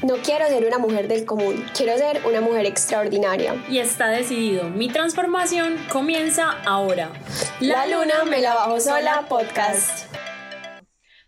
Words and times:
No 0.00 0.14
quiero 0.24 0.46
ser 0.46 0.64
una 0.64 0.78
mujer 0.78 1.08
del 1.08 1.26
común, 1.26 1.66
quiero 1.76 1.98
ser 1.98 2.24
una 2.24 2.40
mujer 2.40 2.66
extraordinaria. 2.66 3.56
Y 3.68 3.80
está 3.80 4.06
decidido, 4.06 4.70
mi 4.70 4.86
transformación 4.86 5.76
comienza 5.90 6.52
ahora. 6.64 7.10
La, 7.58 7.84
luna 7.88 8.22
me 8.24 8.40
la 8.40 8.54
bajo 8.54 8.78
sola 8.78 9.26
podcast. 9.28 10.14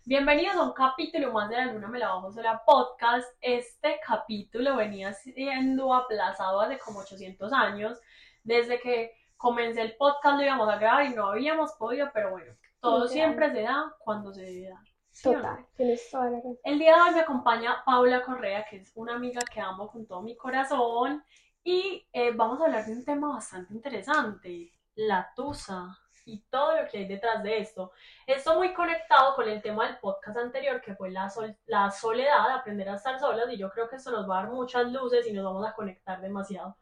Bienvenidos 0.05 0.55
a 0.55 0.63
un 0.63 0.71
capítulo 0.71 1.33
más 1.33 1.49
de 1.49 1.57
La 1.57 1.65
Luna 1.65 1.89
Me 1.89 1.99
la 1.99 2.13
Bajo 2.13 2.31
Sola 2.31 2.61
podcast. 2.65 3.27
Este 3.41 3.99
capítulo 4.07 4.77
venía 4.77 5.11
siendo 5.11 5.93
aplazado 5.93 6.61
hace 6.61 6.79
como 6.79 6.99
800 6.99 7.51
años. 7.51 7.99
Desde 8.41 8.79
que 8.79 9.11
comencé 9.35 9.81
el 9.81 9.97
podcast 9.97 10.37
lo 10.37 10.45
íbamos 10.45 10.69
a 10.69 10.77
grabar 10.77 11.05
y 11.07 11.09
no 11.13 11.27
habíamos 11.27 11.73
podido, 11.73 12.09
pero 12.13 12.31
bueno, 12.31 12.53
todo 12.79 13.09
siempre 13.09 13.51
se 13.51 13.63
da 13.63 13.93
cuando 13.99 14.33
se 14.33 14.43
debe 14.43 14.69
dar. 14.69 14.90
Total, 15.23 15.65
tienes 15.75 16.09
toda 16.09 16.29
la 16.29 16.41
El 16.63 16.79
día 16.79 16.95
de 16.95 17.01
hoy 17.01 17.11
me 17.11 17.19
acompaña 17.19 17.83
Paula 17.85 18.23
Correa, 18.23 18.65
que 18.67 18.77
es 18.77 18.91
una 18.95 19.15
amiga 19.15 19.41
que 19.41 19.59
amo 19.59 19.87
con 19.87 20.07
todo 20.07 20.21
mi 20.21 20.35
corazón, 20.35 21.23
y 21.63 22.07
eh, 22.11 22.31
vamos 22.33 22.59
a 22.59 22.65
hablar 22.65 22.85
de 22.85 22.93
un 22.93 23.05
tema 23.05 23.29
bastante 23.29 23.73
interesante, 23.73 24.71
la 24.95 25.31
tusa 25.35 25.97
y 26.25 26.43
todo 26.49 26.75
lo 26.75 26.87
que 26.87 26.99
hay 26.99 27.07
detrás 27.07 27.43
de 27.43 27.59
esto. 27.59 27.91
Esto 28.25 28.55
muy 28.55 28.73
conectado 28.73 29.35
con 29.35 29.47
el 29.47 29.61
tema 29.61 29.85
del 29.85 29.99
podcast 29.99 30.37
anterior, 30.37 30.81
que 30.81 30.95
fue 30.95 31.11
la, 31.11 31.31
la 31.65 31.91
soledad, 31.91 32.49
aprender 32.51 32.89
a 32.89 32.95
estar 32.95 33.19
solas, 33.19 33.51
y 33.51 33.57
yo 33.57 33.69
creo 33.69 33.89
que 33.89 33.97
esto 33.97 34.11
nos 34.11 34.27
va 34.27 34.39
a 34.39 34.43
dar 34.43 34.51
muchas 34.51 34.91
luces 34.91 35.27
y 35.27 35.33
nos 35.33 35.45
vamos 35.45 35.67
a 35.67 35.73
conectar 35.73 36.19
demasiado. 36.21 36.77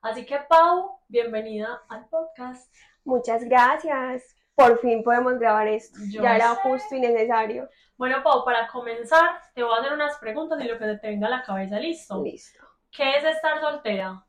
Así 0.00 0.24
que, 0.24 0.38
Pau, 0.48 1.00
bienvenida 1.08 1.82
al 1.88 2.08
podcast. 2.08 2.72
Muchas 3.04 3.44
gracias 3.44 4.41
por 4.54 4.78
fin 4.80 5.02
podemos 5.02 5.38
grabar 5.38 5.68
esto. 5.68 5.98
ya 6.10 6.36
era 6.36 6.54
justo 6.56 6.94
y 6.94 7.00
necesario. 7.00 7.68
Bueno, 7.96 8.22
Pau, 8.22 8.44
para 8.44 8.68
comenzar, 8.68 9.40
te 9.54 9.62
voy 9.62 9.74
a 9.74 9.80
hacer 9.80 9.92
unas 9.92 10.18
preguntas 10.18 10.60
y 10.62 10.68
lo 10.68 10.78
que 10.78 10.86
te 10.96 11.08
venga 11.08 11.26
a 11.26 11.30
la 11.30 11.42
cabeza, 11.42 11.78
¿listo? 11.78 12.22
Listo. 12.22 12.64
¿Qué 12.90 13.16
es 13.16 13.24
estar 13.24 13.60
soltera? 13.60 14.26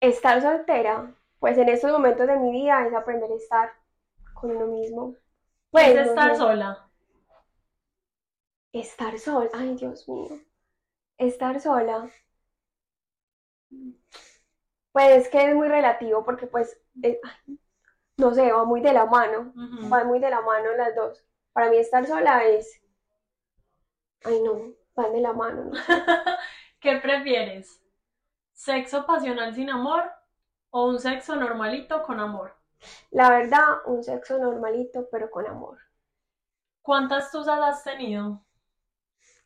Estar 0.00 0.40
soltera, 0.40 1.14
pues 1.38 1.58
en 1.58 1.68
estos 1.68 1.92
momentos 1.92 2.26
de 2.26 2.36
mi 2.36 2.50
vida 2.50 2.86
es 2.86 2.94
aprender 2.94 3.30
a 3.30 3.36
estar 3.36 3.72
con 4.32 4.50
uno 4.50 4.66
mismo. 4.66 5.14
Pues, 5.70 5.86
¿Qué 5.86 6.00
es 6.00 6.06
estar 6.08 6.36
sola? 6.36 6.88
Estar 8.72 9.18
sola, 9.18 9.50
ay 9.52 9.74
Dios 9.76 10.08
mío. 10.08 10.40
Estar 11.18 11.60
sola. 11.60 12.10
Pues 14.92 15.22
es 15.22 15.28
que 15.28 15.50
es 15.50 15.54
muy 15.54 15.68
relativo 15.68 16.24
porque 16.24 16.46
pues, 16.46 16.78
eh, 17.02 17.20
no 18.18 18.34
sé, 18.34 18.52
va 18.52 18.64
muy 18.64 18.80
de 18.80 18.92
la 18.92 19.06
mano, 19.06 19.52
va 19.92 20.04
muy 20.04 20.18
de 20.18 20.30
la 20.30 20.42
mano 20.42 20.72
las 20.76 20.94
dos. 20.94 21.24
Para 21.52 21.70
mí 21.70 21.78
estar 21.78 22.06
sola 22.06 22.44
es, 22.44 22.80
ay 24.24 24.42
no, 24.42 24.74
van 24.94 25.12
de 25.12 25.20
la 25.20 25.32
mano. 25.32 25.64
¿no? 25.64 25.72
¿Qué 26.80 26.96
prefieres? 26.96 27.80
¿Sexo 28.52 29.06
pasional 29.06 29.54
sin 29.54 29.70
amor 29.70 30.04
o 30.70 30.86
un 30.88 30.98
sexo 30.98 31.36
normalito 31.36 32.02
con 32.02 32.20
amor? 32.20 32.54
La 33.10 33.30
verdad, 33.30 33.64
un 33.86 34.02
sexo 34.02 34.38
normalito 34.38 35.08
pero 35.10 35.30
con 35.30 35.46
amor. 35.46 35.78
¿Cuántas 36.82 37.30
tusas 37.30 37.60
has 37.60 37.84
tenido? 37.84 38.44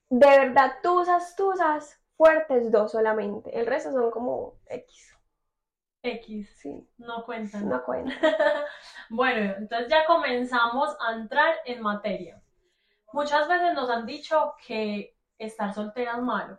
De 0.08 0.26
verdad, 0.26 0.76
tusas, 0.82 1.36
tusas, 1.36 2.00
fuertes 2.16 2.70
dos 2.70 2.92
solamente. 2.92 3.58
El 3.58 3.66
resto 3.66 3.92
son 3.92 4.10
como 4.10 4.58
X. 4.66 5.15
X. 6.06 6.48
Sí. 6.56 6.88
No 6.98 7.24
cuentan. 7.24 7.68
No 7.68 7.82
cuentan. 7.84 8.16
bueno, 9.10 9.54
entonces 9.58 9.88
ya 9.88 10.04
comenzamos 10.06 10.96
a 11.00 11.14
entrar 11.14 11.56
en 11.64 11.82
materia. 11.82 12.42
Muchas 13.12 13.48
veces 13.48 13.74
nos 13.74 13.88
han 13.90 14.06
dicho 14.06 14.54
que 14.66 15.16
estar 15.38 15.72
soltera 15.72 16.12
es 16.16 16.22
malo, 16.22 16.58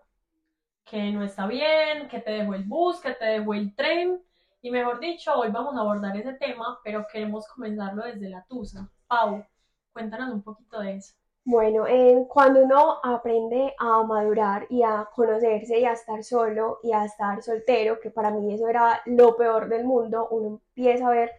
que 0.83 1.11
no 1.11 1.23
está 1.23 1.45
bien, 1.47 2.07
que 2.09 2.19
te 2.19 2.31
dejó 2.31 2.53
el 2.53 2.63
bus, 2.63 2.99
que 2.99 3.13
te 3.13 3.25
dejó 3.25 3.53
el 3.53 3.75
tren. 3.75 4.21
Y 4.61 4.71
mejor 4.71 4.99
dicho, 4.99 5.33
hoy 5.35 5.51
vamos 5.51 5.75
a 5.75 5.81
abordar 5.81 6.15
ese 6.17 6.33
tema, 6.33 6.79
pero 6.83 7.05
queremos 7.11 7.47
comenzarlo 7.47 8.03
desde 8.03 8.29
la 8.29 8.43
tusa. 8.45 8.89
Pau, 9.07 9.45
cuéntanos 9.93 10.33
un 10.33 10.41
poquito 10.41 10.79
de 10.79 10.95
eso. 10.95 11.13
Bueno, 11.49 11.85
cuando 12.27 12.61
uno 12.61 12.99
aprende 13.01 13.73
a 13.79 14.03
madurar 14.03 14.67
y 14.69 14.83
a 14.83 15.09
conocerse 15.15 15.79
y 15.79 15.85
a 15.85 15.93
estar 15.93 16.21
solo 16.21 16.79
y 16.83 16.91
a 16.91 17.05
estar 17.05 17.41
soltero, 17.41 18.01
que 18.01 18.11
para 18.11 18.31
mí 18.31 18.53
eso 18.53 18.67
era 18.67 19.01
lo 19.05 19.37
peor 19.37 19.69
del 19.69 19.85
mundo, 19.85 20.27
uno 20.29 20.59
empieza 20.75 21.07
a 21.07 21.11
ver 21.11 21.31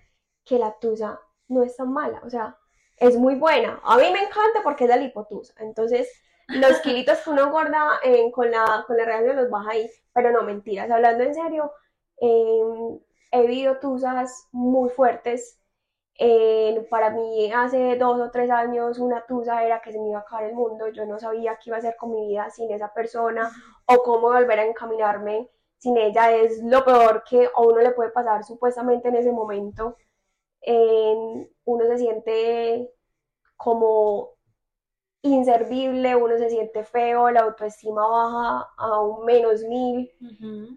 que 0.46 0.58
la 0.58 0.72
tusa 0.78 1.20
no 1.48 1.62
es 1.62 1.76
tan 1.76 1.92
mala, 1.92 2.22
o 2.24 2.30
sea, 2.30 2.56
es 2.96 3.18
muy 3.18 3.34
buena. 3.34 3.82
A 3.84 3.98
mí 3.98 4.04
me 4.10 4.20
encanta 4.20 4.62
porque 4.64 4.84
es 4.84 4.90
la 4.90 4.96
lipotusa, 4.96 5.52
entonces 5.58 6.10
los 6.46 6.78
kilitos 6.82 7.18
que 7.18 7.28
uno 7.28 7.50
gorda 7.50 8.00
con 8.32 8.50
la, 8.50 8.84
con 8.86 8.96
la 8.96 9.20
los 9.20 9.50
baja 9.50 9.72
ahí, 9.72 9.90
pero 10.14 10.32
no, 10.32 10.42
mentiras, 10.42 10.90
hablando 10.90 11.22
en 11.24 11.34
serio, 11.34 11.70
em, 12.16 12.98
he 13.30 13.42
vivido 13.42 13.78
tusas 13.78 14.48
muy 14.52 14.88
fuertes 14.88 15.57
para 16.90 17.10
mí 17.10 17.52
hace 17.52 17.96
dos 17.96 18.20
o 18.20 18.30
tres 18.30 18.50
años 18.50 18.98
una 18.98 19.24
tusa 19.24 19.64
era 19.64 19.80
que 19.80 19.92
se 19.92 20.00
me 20.00 20.08
iba 20.08 20.18
a 20.18 20.22
acabar 20.22 20.44
el 20.44 20.54
mundo, 20.54 20.88
yo 20.88 21.06
no 21.06 21.18
sabía 21.18 21.56
qué 21.56 21.70
iba 21.70 21.76
a 21.76 21.78
hacer 21.78 21.96
con 21.96 22.10
mi 22.10 22.28
vida 22.28 22.50
sin 22.50 22.70
esa 22.72 22.92
persona 22.92 23.50
o 23.86 24.02
cómo 24.02 24.28
volver 24.32 24.58
a 24.58 24.64
encaminarme 24.64 25.48
sin 25.76 25.96
ella, 25.96 26.32
es 26.32 26.60
lo 26.64 26.84
peor 26.84 27.22
que 27.22 27.46
a 27.46 27.60
uno 27.60 27.78
le 27.78 27.92
puede 27.92 28.10
pasar 28.10 28.42
supuestamente 28.42 29.08
en 29.08 29.14
ese 29.14 29.30
momento. 29.30 29.96
uno 30.66 31.84
se 31.86 31.98
siente 31.98 32.90
como 33.56 34.30
inservible, 35.22 36.16
uno 36.16 36.36
se 36.36 36.50
siente 36.50 36.82
feo, 36.82 37.30
la 37.30 37.42
autoestima 37.42 38.06
baja 38.08 38.68
a 38.76 39.00
un 39.00 39.24
menos 39.24 39.62
mil, 39.62 40.10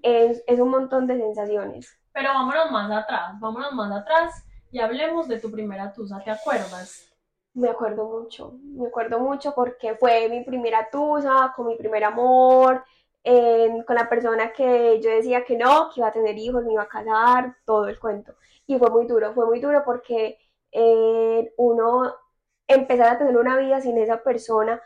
es, 0.04 0.44
es 0.46 0.60
un 0.60 0.70
montón 0.70 1.08
de 1.08 1.18
sensaciones. 1.18 1.98
Pero 2.14 2.30
vámonos 2.30 2.72
más 2.72 2.92
atrás, 2.92 3.40
vámonos 3.40 3.74
más 3.74 4.02
atrás 4.02 4.46
y 4.72 4.80
hablemos 4.80 5.28
de 5.28 5.40
tu 5.40 5.52
primera 5.52 5.92
tusa, 5.94 6.22
¿te 6.24 6.32
acuerdas? 6.32 7.12
Me 7.54 7.70
acuerdo 7.70 8.06
mucho, 8.06 8.54
me 8.64 8.88
acuerdo 8.88 9.20
mucho 9.20 9.54
porque 9.54 9.96
fue 9.96 10.30
mi 10.30 10.44
primera 10.44 10.88
tusa, 10.90 11.54
con 11.56 11.68
mi 11.68 11.76
primer 11.76 12.04
amor, 12.06 12.84
con 13.24 13.96
la 13.96 14.08
persona 14.10 14.54
que 14.54 15.00
yo 15.02 15.10
decía 15.10 15.44
que 15.44 15.58
no, 15.58 15.90
que 15.90 16.00
iba 16.00 16.08
a 16.08 16.14
tener 16.14 16.38
hijos, 16.38 16.64
me 16.64 16.74
iba 16.74 16.84
a 16.84 16.88
casar, 16.88 17.58
todo 17.66 17.88
el 17.88 18.00
cuento. 18.00 18.36
Y 18.66 18.78
fue 18.78 18.90
muy 18.90 19.06
duro, 19.06 19.34
fue 19.34 19.46
muy 19.46 19.60
duro 19.60 19.84
porque 19.84 20.38
eh, 20.72 21.54
uno 21.58 22.16
empezar 22.68 23.08
a 23.08 23.18
tener 23.18 23.36
una 23.36 23.58
vida 23.58 23.82
sin 23.82 23.98
esa 23.98 24.24
persona, 24.24 24.82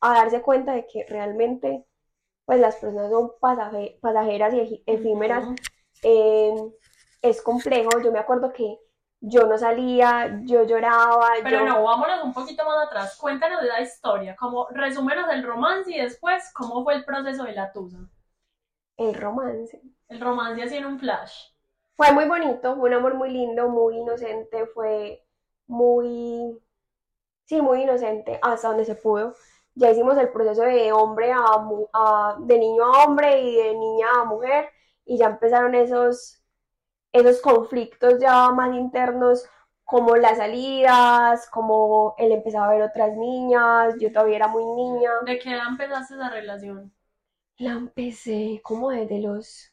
a 0.00 0.14
darse 0.14 0.42
cuenta 0.42 0.72
de 0.72 0.86
que 0.86 1.06
realmente 1.08 1.86
pues 2.44 2.60
las 2.60 2.76
personas 2.76 3.10
son 3.10 3.32
pasajeras 4.00 4.54
y 4.54 4.82
efímeras, 4.86 5.46
eh, 6.02 6.54
es 7.22 7.42
complejo. 7.42 7.90
Yo 8.02 8.10
me 8.10 8.18
acuerdo 8.18 8.52
que 8.52 8.78
yo 9.20 9.46
no 9.46 9.58
salía, 9.58 10.40
yo 10.44 10.64
lloraba. 10.64 11.30
Pero 11.42 11.64
no, 11.64 11.82
vámonos 11.82 12.24
un 12.24 12.32
poquito 12.32 12.64
más 12.64 12.86
atrás. 12.86 13.16
Cuéntanos 13.16 13.62
de 13.62 13.68
la 13.68 13.80
historia, 13.80 14.36
como 14.36 14.68
resúmenos 14.70 15.28
el 15.30 15.42
romance 15.42 15.90
y 15.90 16.00
después 16.00 16.52
cómo 16.52 16.84
fue 16.84 16.94
el 16.94 17.04
proceso 17.04 17.44
de 17.44 17.52
la 17.52 17.72
tusa. 17.72 17.98
El 18.96 19.14
romance. 19.14 19.80
El 20.08 20.20
romance 20.20 20.62
así 20.62 20.76
en 20.76 20.86
un 20.86 20.98
flash. 20.98 21.50
Fue 21.94 22.12
muy 22.12 22.26
bonito, 22.26 22.76
fue 22.76 22.88
un 22.88 22.94
amor 22.94 23.14
muy 23.14 23.30
lindo, 23.30 23.68
muy 23.68 23.96
inocente, 23.96 24.66
fue 24.66 25.24
muy, 25.66 26.56
sí, 27.44 27.60
muy 27.60 27.82
inocente 27.82 28.38
hasta 28.40 28.68
donde 28.68 28.84
se 28.84 28.94
pudo. 28.94 29.34
Ya 29.74 29.90
hicimos 29.90 30.16
el 30.16 30.30
proceso 30.30 30.62
de 30.62 30.92
hombre 30.92 31.32
a, 31.32 31.44
a 31.92 32.36
de 32.40 32.58
niño 32.58 32.84
a 32.84 33.04
hombre 33.04 33.40
y 33.40 33.56
de 33.56 33.74
niña 33.74 34.06
a 34.20 34.24
mujer 34.24 34.68
y 35.04 35.18
ya 35.18 35.26
empezaron 35.26 35.74
esos 35.74 36.37
esos 37.12 37.40
conflictos 37.40 38.18
ya 38.20 38.50
más 38.50 38.74
internos 38.74 39.48
como 39.84 40.16
las 40.16 40.36
salidas, 40.36 41.48
como 41.50 42.14
él 42.18 42.32
empezaba 42.32 42.66
a 42.66 42.74
ver 42.74 42.82
otras 42.82 43.16
niñas, 43.16 43.94
yo 43.98 44.12
todavía 44.12 44.36
era 44.36 44.48
muy 44.48 44.64
niña. 44.66 45.10
¿De 45.24 45.38
qué 45.38 45.52
edad 45.52 45.68
empezaste 45.68 46.14
esa 46.14 46.28
relación? 46.28 46.92
La 47.56 47.72
empecé 47.72 48.60
como 48.62 48.90
desde 48.90 49.20
los 49.20 49.72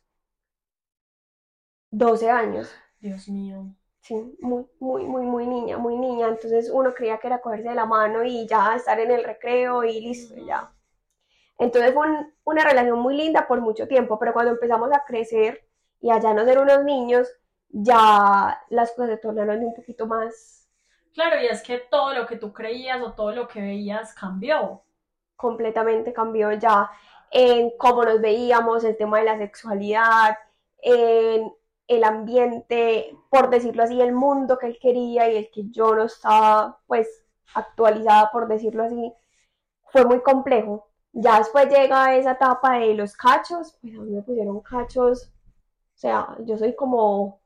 12 1.92 2.30
años. 2.30 2.74
Dios 3.00 3.28
mío. 3.28 3.76
Sí, 4.02 4.16
muy, 4.40 4.66
muy, 4.80 5.04
muy, 5.04 5.24
muy 5.24 5.48
niña, 5.48 5.78
muy 5.78 5.98
niña. 5.98 6.28
Entonces 6.28 6.70
uno 6.72 6.94
creía 6.94 7.18
que 7.18 7.28
era 7.28 7.42
cogerse 7.42 7.70
de 7.70 7.76
la 7.76 7.86
mano 7.86 8.24
y 8.24 8.48
ya 8.48 8.76
estar 8.76 9.00
en 9.00 9.12
el 9.12 9.24
recreo 9.24 9.84
y 9.84 10.00
listo, 10.00 10.36
ya. 10.38 10.72
Entonces 11.58 11.94
fue 11.94 12.08
una 12.44 12.64
relación 12.64 13.00
muy 13.00 13.18
linda 13.18 13.48
por 13.48 13.62
mucho 13.62 13.88
tiempo, 13.88 14.20
pero 14.20 14.34
cuando 14.34 14.52
empezamos 14.52 14.92
a 14.94 15.04
crecer, 15.06 15.68
y 16.02 16.12
allá 16.12 16.34
no 16.34 16.46
ser 16.46 16.60
unos 16.60 16.84
niños, 16.84 17.28
ya 17.70 18.62
las 18.70 18.92
cosas 18.92 19.12
se 19.12 19.18
tornaron 19.18 19.64
un 19.64 19.74
poquito 19.74 20.08
más... 20.08 20.68
Claro, 21.14 21.42
y 21.42 21.48
es 21.48 21.64
que 21.64 21.80
todo 21.80 22.14
lo 22.14 22.26
que 22.26 22.38
tú 22.38 22.52
creías 22.52 23.02
o 23.02 23.14
todo 23.14 23.32
lo 23.32 23.48
que 23.48 23.62
veías 23.62 24.14
cambió. 24.14 24.84
Completamente 25.36 26.14
cambió 26.14 26.52
ya 26.54 26.90
en 27.32 27.72
cómo 27.78 28.04
nos 28.04 28.22
veíamos, 28.22 28.84
el 28.84 28.98
tema 28.98 29.20
de 29.20 29.26
la 29.26 29.38
sexualidad, 29.38 30.38
en 30.78 31.52
el 31.88 32.04
ambiente, 32.04 33.18
por 33.30 33.50
decirlo 33.50 33.84
así, 33.84 34.02
el 34.02 34.14
mundo 34.14 34.58
que 34.58 34.68
él 34.68 34.80
quería 34.80 35.30
y 35.32 35.38
el 35.38 35.52
que 35.52 35.70
yo 35.70 35.96
no 35.96 36.04
estaba 36.04 36.80
pues 36.88 37.08
actualizada, 37.54 38.32
por 38.32 38.48
decirlo 38.48 38.84
así, 38.84 39.14
fue 39.92 40.06
muy 40.06 40.22
complejo. 40.22 40.90
Ya 41.14 41.38
después 41.40 41.70
llega 41.70 42.16
esa 42.16 42.32
etapa 42.32 42.80
de 42.80 42.94
los 42.94 43.16
cachos, 43.16 43.78
pues 43.82 43.96
a 43.96 44.02
mí 44.02 44.12
me 44.12 44.22
pusieron 44.22 44.62
cachos, 44.62 45.32
o 45.96 45.98
sea, 45.98 46.36
yo 46.42 46.58
soy 46.58 46.76
como... 46.76 47.42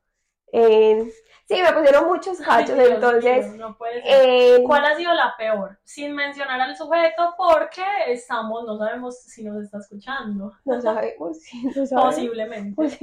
eh, 0.52 1.10
sí, 1.46 1.62
me 1.62 1.72
pusieron 1.72 2.08
muchos 2.08 2.38
cachos, 2.40 2.76
Dios 2.76 2.90
entonces... 2.90 3.48
mío, 3.52 3.68
no 3.68 3.78
puede 3.78 4.02
ser. 4.02 4.28
eh, 4.28 4.62
¿Cuál 4.66 4.84
ha 4.84 4.96
sido 4.96 5.14
la 5.14 5.34
peor? 5.38 5.78
Sin 5.84 6.14
mencionar 6.14 6.60
al 6.60 6.76
sujeto 6.76 7.34
porque 7.36 7.82
estamos, 8.08 8.64
no 8.64 8.76
sabemos 8.78 9.20
si 9.22 9.44
nos 9.44 9.62
está 9.62 9.78
escuchando. 9.78 10.52
no 10.64 10.80
sabemos, 10.80 11.40
sí, 11.40 11.62
no 11.76 11.86
sabemos. 11.86 12.14
Posiblemente. 12.14 12.74
Pues, 12.74 12.98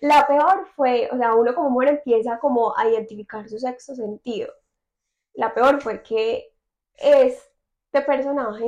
La 0.00 0.26
peor 0.26 0.66
fue, 0.76 1.08
o 1.12 1.16
sea, 1.16 1.34
uno 1.34 1.54
como 1.54 1.70
mujer 1.70 1.88
empieza 1.90 2.38
como 2.38 2.76
a 2.76 2.88
identificar 2.88 3.48
su 3.48 3.58
sexto 3.58 3.94
sentido. 3.94 4.52
La 5.34 5.52
peor 5.52 5.80
fue 5.80 6.02
que 6.02 6.52
este 6.94 8.00
personaje 8.06 8.64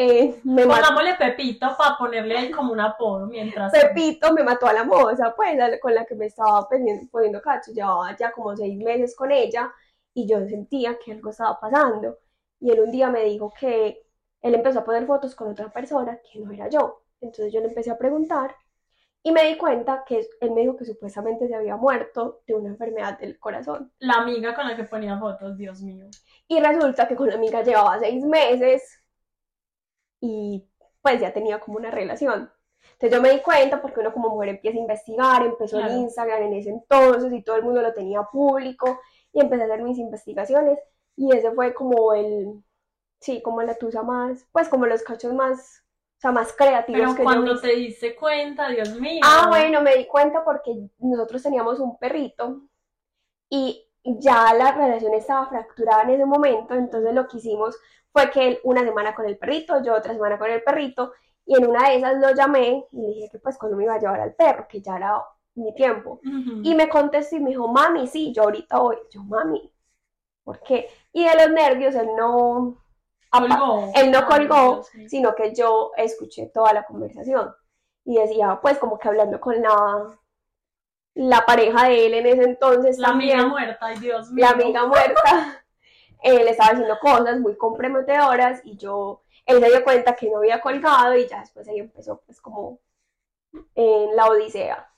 eh, 0.00 0.40
me 0.44 0.64
mató. 0.66 0.80
Pongámosle 0.80 1.14
Pepito 1.16 1.68
para 1.76 1.96
ponerle 1.98 2.36
ahí 2.38 2.50
como 2.50 2.72
un 2.72 2.80
apodo 2.80 3.26
mientras. 3.26 3.70
Pepito 3.72 4.32
me 4.32 4.42
mató 4.42 4.66
a 4.66 4.72
la 4.72 4.84
moza, 4.84 5.34
pues, 5.36 5.56
la- 5.56 5.78
con 5.78 5.94
la 5.94 6.04
que 6.04 6.14
me 6.14 6.26
estaba 6.26 6.68
poniendo, 6.68 7.06
poniendo 7.10 7.40
cacho. 7.42 7.72
Llevaba 7.72 8.16
ya 8.16 8.30
como 8.32 8.56
seis 8.56 8.76
meses 8.78 9.14
con 9.14 9.30
ella 9.30 9.70
y 10.14 10.26
yo 10.26 10.38
sentía 10.46 10.98
que 10.98 11.12
algo 11.12 11.30
estaba 11.30 11.58
pasando. 11.60 12.18
Y 12.60 12.70
él 12.70 12.80
un 12.80 12.90
día 12.90 13.08
me 13.10 13.24
dijo 13.24 13.52
que 13.58 14.02
él 14.42 14.54
empezó 14.54 14.80
a 14.80 14.84
poner 14.84 15.06
fotos 15.06 15.34
con 15.34 15.48
otra 15.48 15.70
persona 15.70 16.18
que 16.32 16.40
no 16.40 16.50
era 16.52 16.68
yo. 16.68 17.02
Entonces 17.20 17.52
yo 17.52 17.60
le 17.60 17.68
empecé 17.68 17.90
a 17.90 17.98
preguntar 17.98 18.54
y 19.22 19.32
me 19.32 19.44
di 19.44 19.58
cuenta 19.58 20.02
que 20.06 20.26
él 20.40 20.50
me 20.52 20.62
dijo 20.62 20.76
que 20.76 20.86
supuestamente 20.86 21.46
se 21.46 21.54
había 21.54 21.76
muerto 21.76 22.40
de 22.46 22.54
una 22.54 22.70
enfermedad 22.70 23.18
del 23.18 23.38
corazón. 23.38 23.92
La 23.98 24.14
amiga 24.14 24.54
con 24.54 24.66
la 24.66 24.74
que 24.76 24.84
ponía 24.84 25.18
fotos, 25.18 25.58
Dios 25.58 25.82
mío. 25.82 26.06
Y 26.48 26.58
resulta 26.58 27.06
que 27.06 27.16
con 27.16 27.28
la 27.28 27.34
amiga 27.34 27.62
llevaba 27.62 27.98
seis 27.98 28.24
meses 28.24 28.99
y 30.20 30.66
pues 31.02 31.20
ya 31.20 31.32
tenía 31.32 31.60
como 31.60 31.78
una 31.78 31.90
relación. 31.90 32.50
Entonces 32.92 33.16
yo 33.16 33.22
me 33.22 33.30
di 33.30 33.40
cuenta 33.40 33.80
porque 33.80 34.00
uno 34.00 34.12
como 34.12 34.30
mujer 34.30 34.50
empieza 34.50 34.76
a 34.78 34.80
investigar, 34.80 35.42
empezó 35.42 35.78
Claro. 35.78 35.92
en 35.92 36.00
Instagram 36.00 36.42
en 36.42 36.54
ese 36.54 36.70
entonces 36.70 37.32
y 37.32 37.42
todo 37.42 37.56
el 37.56 37.62
mundo 37.62 37.82
lo 37.82 37.92
tenía 37.92 38.22
público 38.24 39.00
y 39.32 39.40
empecé 39.40 39.62
a 39.62 39.66
hacer 39.66 39.82
mis 39.82 39.98
investigaciones 39.98 40.78
y 41.16 41.34
ese 41.34 41.50
fue 41.52 41.74
como 41.74 42.14
el, 42.14 42.62
sí, 43.20 43.42
como 43.42 43.62
la 43.62 43.74
tusa 43.74 44.02
más, 44.02 44.46
pues 44.52 44.68
como 44.68 44.86
los 44.86 45.02
cachos 45.02 45.32
más, 45.32 45.84
o 46.18 46.20
sea, 46.20 46.32
más 46.32 46.52
creativos 46.52 47.00
Pero 47.00 47.14
que 47.14 47.22
cuando 47.22 47.60
te 47.60 47.74
diste 47.74 48.14
cuenta, 48.16 48.68
Dios 48.68 48.98
mío. 48.98 49.20
Ah, 49.24 49.46
bueno, 49.48 49.80
me 49.82 49.96
di 49.96 50.06
cuenta 50.06 50.44
porque 50.44 50.72
nosotros 50.98 51.42
teníamos 51.42 51.78
un 51.80 51.98
perrito 51.98 52.62
y 53.50 53.89
ya 54.04 54.52
la 54.54 54.72
relación 54.72 55.14
estaba 55.14 55.46
fracturada 55.48 56.02
en 56.02 56.10
ese 56.10 56.26
momento, 56.26 56.74
entonces 56.74 57.12
lo 57.14 57.26
que 57.28 57.38
hicimos 57.38 57.76
fue 58.12 58.30
que 58.30 58.48
él 58.48 58.58
una 58.64 58.82
semana 58.82 59.14
con 59.14 59.26
el 59.26 59.38
perrito, 59.38 59.82
yo 59.82 59.94
otra 59.94 60.12
semana 60.12 60.38
con 60.38 60.50
el 60.50 60.62
perrito, 60.62 61.12
y 61.46 61.56
en 61.56 61.66
una 61.66 61.88
de 61.88 61.96
esas 61.96 62.18
lo 62.18 62.32
llamé 62.34 62.86
y 62.92 63.00
le 63.00 63.08
dije 63.08 63.28
que 63.30 63.38
pues 63.38 63.58
cuando 63.58 63.76
me 63.76 63.84
iba 63.84 63.94
a 63.94 63.98
llevar 63.98 64.20
al 64.20 64.34
perro, 64.34 64.66
que 64.68 64.80
ya 64.80 64.96
era 64.96 65.22
mi 65.54 65.74
tiempo. 65.74 66.20
Y 66.22 66.74
me 66.74 66.88
contestó 66.88 67.36
y 67.36 67.40
me 67.40 67.50
dijo, 67.50 67.68
mami, 67.68 68.06
sí, 68.06 68.32
yo 68.32 68.44
ahorita 68.44 68.78
voy. 68.78 68.96
Yo, 69.10 69.22
mami, 69.24 69.72
¿por 70.44 70.60
qué? 70.60 70.88
Y 71.12 71.24
de 71.24 71.34
los 71.34 71.50
nervios 71.50 71.94
él 71.94 72.10
no, 72.16 72.76
Colgó. 73.30 73.90
él 73.94 74.10
no 74.10 74.26
colgó, 74.26 74.82
mío. 74.94 75.08
sino 75.08 75.34
que 75.34 75.54
yo 75.54 75.90
escuché 75.96 76.46
toda 76.46 76.72
la 76.72 76.84
conversación 76.84 77.52
y 78.04 78.18
decía, 78.18 78.58
pues 78.62 78.78
como 78.78 78.98
que 78.98 79.08
hablando 79.08 79.40
con 79.40 79.60
la, 79.60 80.18
la 81.14 81.44
pareja 81.46 81.88
de 81.88 82.06
él 82.06 82.14
en 82.14 82.26
ese 82.26 82.44
entonces 82.44 82.98
La 82.98 83.08
amiga 83.10 83.42
también, 83.42 83.48
muerta, 83.48 83.86
ay, 83.86 83.98
Dios 83.98 84.30
mío. 84.30 84.46
la 84.46 84.50
amiga 84.50 84.86
muerta, 84.86 85.64
él 86.22 86.48
estaba 86.48 86.70
haciendo 86.72 86.98
cosas 87.00 87.40
muy 87.40 87.56
comprometedoras 87.56 88.60
y 88.64 88.76
yo, 88.76 89.22
él 89.46 89.60
se 89.60 89.68
dio 89.70 89.84
cuenta 89.84 90.16
que 90.16 90.30
no 90.30 90.38
había 90.38 90.60
colgado 90.60 91.16
y 91.16 91.26
ya 91.28 91.40
después 91.40 91.68
ahí 91.68 91.78
empezó 91.80 92.20
pues 92.26 92.40
como 92.40 92.80
en 93.74 94.16
la 94.16 94.26
odisea. 94.28 94.88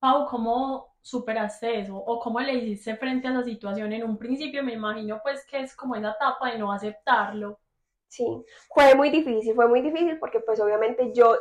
Pau, 0.00 0.26
¿cómo 0.26 0.96
superaste 1.02 1.80
eso? 1.80 1.96
¿O 1.96 2.18
cómo 2.20 2.40
le 2.40 2.54
hiciste 2.54 2.96
frente 2.96 3.28
a 3.28 3.30
esa 3.32 3.44
situación? 3.44 3.92
En 3.92 4.02
un 4.04 4.18
principio 4.18 4.62
me 4.64 4.72
imagino 4.74 5.20
pues 5.22 5.44
que 5.46 5.60
es 5.60 5.74
como 5.76 5.94
esa 5.96 6.10
etapa 6.12 6.50
de 6.50 6.58
no 6.58 6.72
aceptarlo. 6.72 7.60
Sí, 8.08 8.24
fue 8.72 8.94
muy 8.94 9.10
difícil, 9.10 9.54
fue 9.54 9.68
muy 9.68 9.82
difícil 9.82 10.18
porque 10.18 10.40
pues 10.40 10.60
obviamente 10.60 11.12
yo 11.14 11.36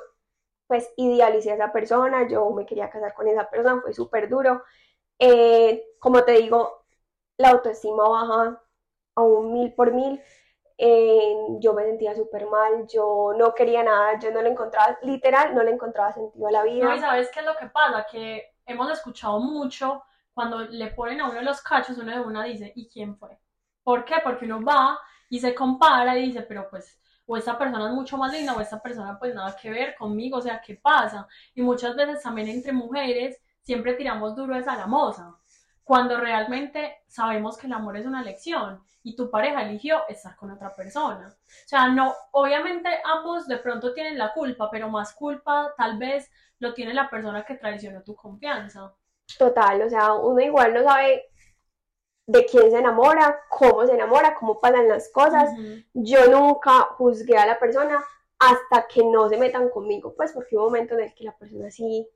pues 0.68 0.92
idealicé 0.98 1.52
a 1.52 1.56
esa 1.56 1.72
persona, 1.72 2.28
yo 2.28 2.50
me 2.52 2.66
quería 2.66 2.90
casar 2.90 3.14
con 3.14 3.28
esa 3.28 3.50
persona, 3.50 3.82
fue 3.82 3.94
súper 3.94 4.30
duro. 4.30 4.64
Eh, 5.20 5.84
como 6.00 6.24
te 6.24 6.34
digo, 6.34 6.86
la 7.38 7.50
autoestima 7.52 8.08
baja 8.10 8.62
a 9.16 9.22
un 9.22 9.54
mil 9.54 9.74
por 9.74 9.94
mil. 9.94 10.22
Eh, 10.80 11.36
yo 11.60 11.74
me 11.74 11.84
sentía 11.86 12.16
súper 12.16 12.48
mal, 12.48 12.88
yo 12.88 13.34
no 13.38 13.54
quería 13.56 13.84
nada, 13.84 14.20
yo 14.20 14.32
no 14.32 14.42
le 14.44 14.50
encontraba, 14.50 14.98
literal, 15.02 15.56
no 15.56 15.64
le 15.64 15.72
encontraba 15.72 16.14
sentido 16.14 16.48
a 16.48 16.52
la 16.52 16.64
No, 16.80 16.94
y 16.94 17.00
vida. 17.00 17.00
sabes 17.00 17.30
qué 17.34 17.40
es 17.40 17.46
lo 17.46 17.56
que 17.58 17.68
pasa, 17.68 18.06
que 18.12 18.54
hemos 18.66 18.92
escuchado 18.92 19.40
mucho 19.40 20.04
cuando 20.34 20.60
le 20.60 20.88
ponen 20.92 21.22
a 21.22 21.30
uno 21.30 21.42
los 21.42 21.62
cachos, 21.62 21.98
uno 21.98 22.12
de 22.12 22.20
una 22.22 22.44
dice, 22.44 22.72
¿y 22.76 22.88
quién 22.90 23.18
fue? 23.18 23.40
¿Por 23.84 24.06
qué? 24.06 24.16
Porque 24.24 24.46
uno 24.46 24.64
va 24.64 25.00
y 25.30 25.40
se 25.40 25.56
compara 25.56 26.18
y 26.18 26.28
dice, 26.28 26.44
pero 26.44 26.70
pues, 26.70 26.97
o 27.28 27.38
esta 27.38 27.58
persona 27.58 27.90
es 27.90 27.94
mucho 27.94 28.18
más 28.18 28.32
linda, 28.32 28.56
o 28.56 28.62
esta 28.62 28.82
persona 28.82 29.20
pues 29.20 29.36
nada 29.36 29.56
que 29.62 29.70
ver 29.70 29.96
conmigo, 29.96 30.38
o 30.38 30.42
sea, 30.42 30.62
¿qué 30.66 30.76
pasa? 30.76 31.28
Y 31.54 31.62
muchas 31.62 31.96
veces 31.96 32.24
también 32.24 32.48
entre 32.48 32.72
mujeres 32.72 33.40
siempre 33.62 33.94
tiramos 33.94 34.36
duro 34.36 34.56
es 34.56 34.68
a 34.68 34.78
la 34.78 34.88
moza, 34.88 35.36
cuando 35.84 36.18
realmente 36.18 37.04
sabemos 37.08 37.58
que 37.58 37.68
el 37.68 37.74
amor 37.74 37.98
es 37.98 38.06
una 38.06 38.22
elección 38.22 38.82
y 39.04 39.16
tu 39.16 39.30
pareja 39.30 39.62
eligió 39.62 40.08
estar 40.10 40.36
con 40.36 40.52
otra 40.52 40.76
persona. 40.76 41.28
O 41.30 41.68
sea, 41.68 41.88
no, 41.88 42.14
obviamente 42.32 42.90
ambos 43.06 43.48
de 43.48 43.58
pronto 43.58 43.94
tienen 43.94 44.18
la 44.18 44.34
culpa, 44.34 44.70
pero 44.70 44.90
más 44.90 45.14
culpa 45.14 45.74
tal 45.78 45.98
vez 45.98 46.30
lo 46.60 46.74
tiene 46.74 46.94
la 46.94 47.10
persona 47.10 47.46
que 47.46 47.56
traicionó 47.56 48.04
tu 48.04 48.16
confianza. 48.16 48.94
Total, 49.38 49.82
o 49.82 49.90
sea, 49.90 50.14
uno 50.14 50.42
igual 50.42 50.74
no 50.74 50.84
sabe 50.84 51.24
de 52.28 52.46
quién 52.46 52.70
se 52.72 52.78
enamora, 52.78 53.40
cómo 53.50 53.86
se 53.86 53.94
enamora, 53.94 54.36
cómo 54.36 54.60
pasan 54.60 54.88
las 54.88 55.10
cosas. 55.10 55.50
Yo 55.94 56.28
nunca 56.28 56.82
juzgué 56.98 57.38
a 57.38 57.46
la 57.48 57.58
persona 57.58 58.04
hasta 58.38 58.88
que 58.88 59.04
no 59.04 59.30
se 59.30 59.38
metan 59.38 59.70
conmigo, 59.70 60.14
pues 60.16 60.34
porque 60.34 60.56
hubo 60.56 60.66
un 60.66 60.74
momento 60.74 60.94
en 60.96 61.06
el 61.06 61.16
que 61.16 61.24
la 61.24 61.36
persona 61.36 61.72
sí 61.72 62.08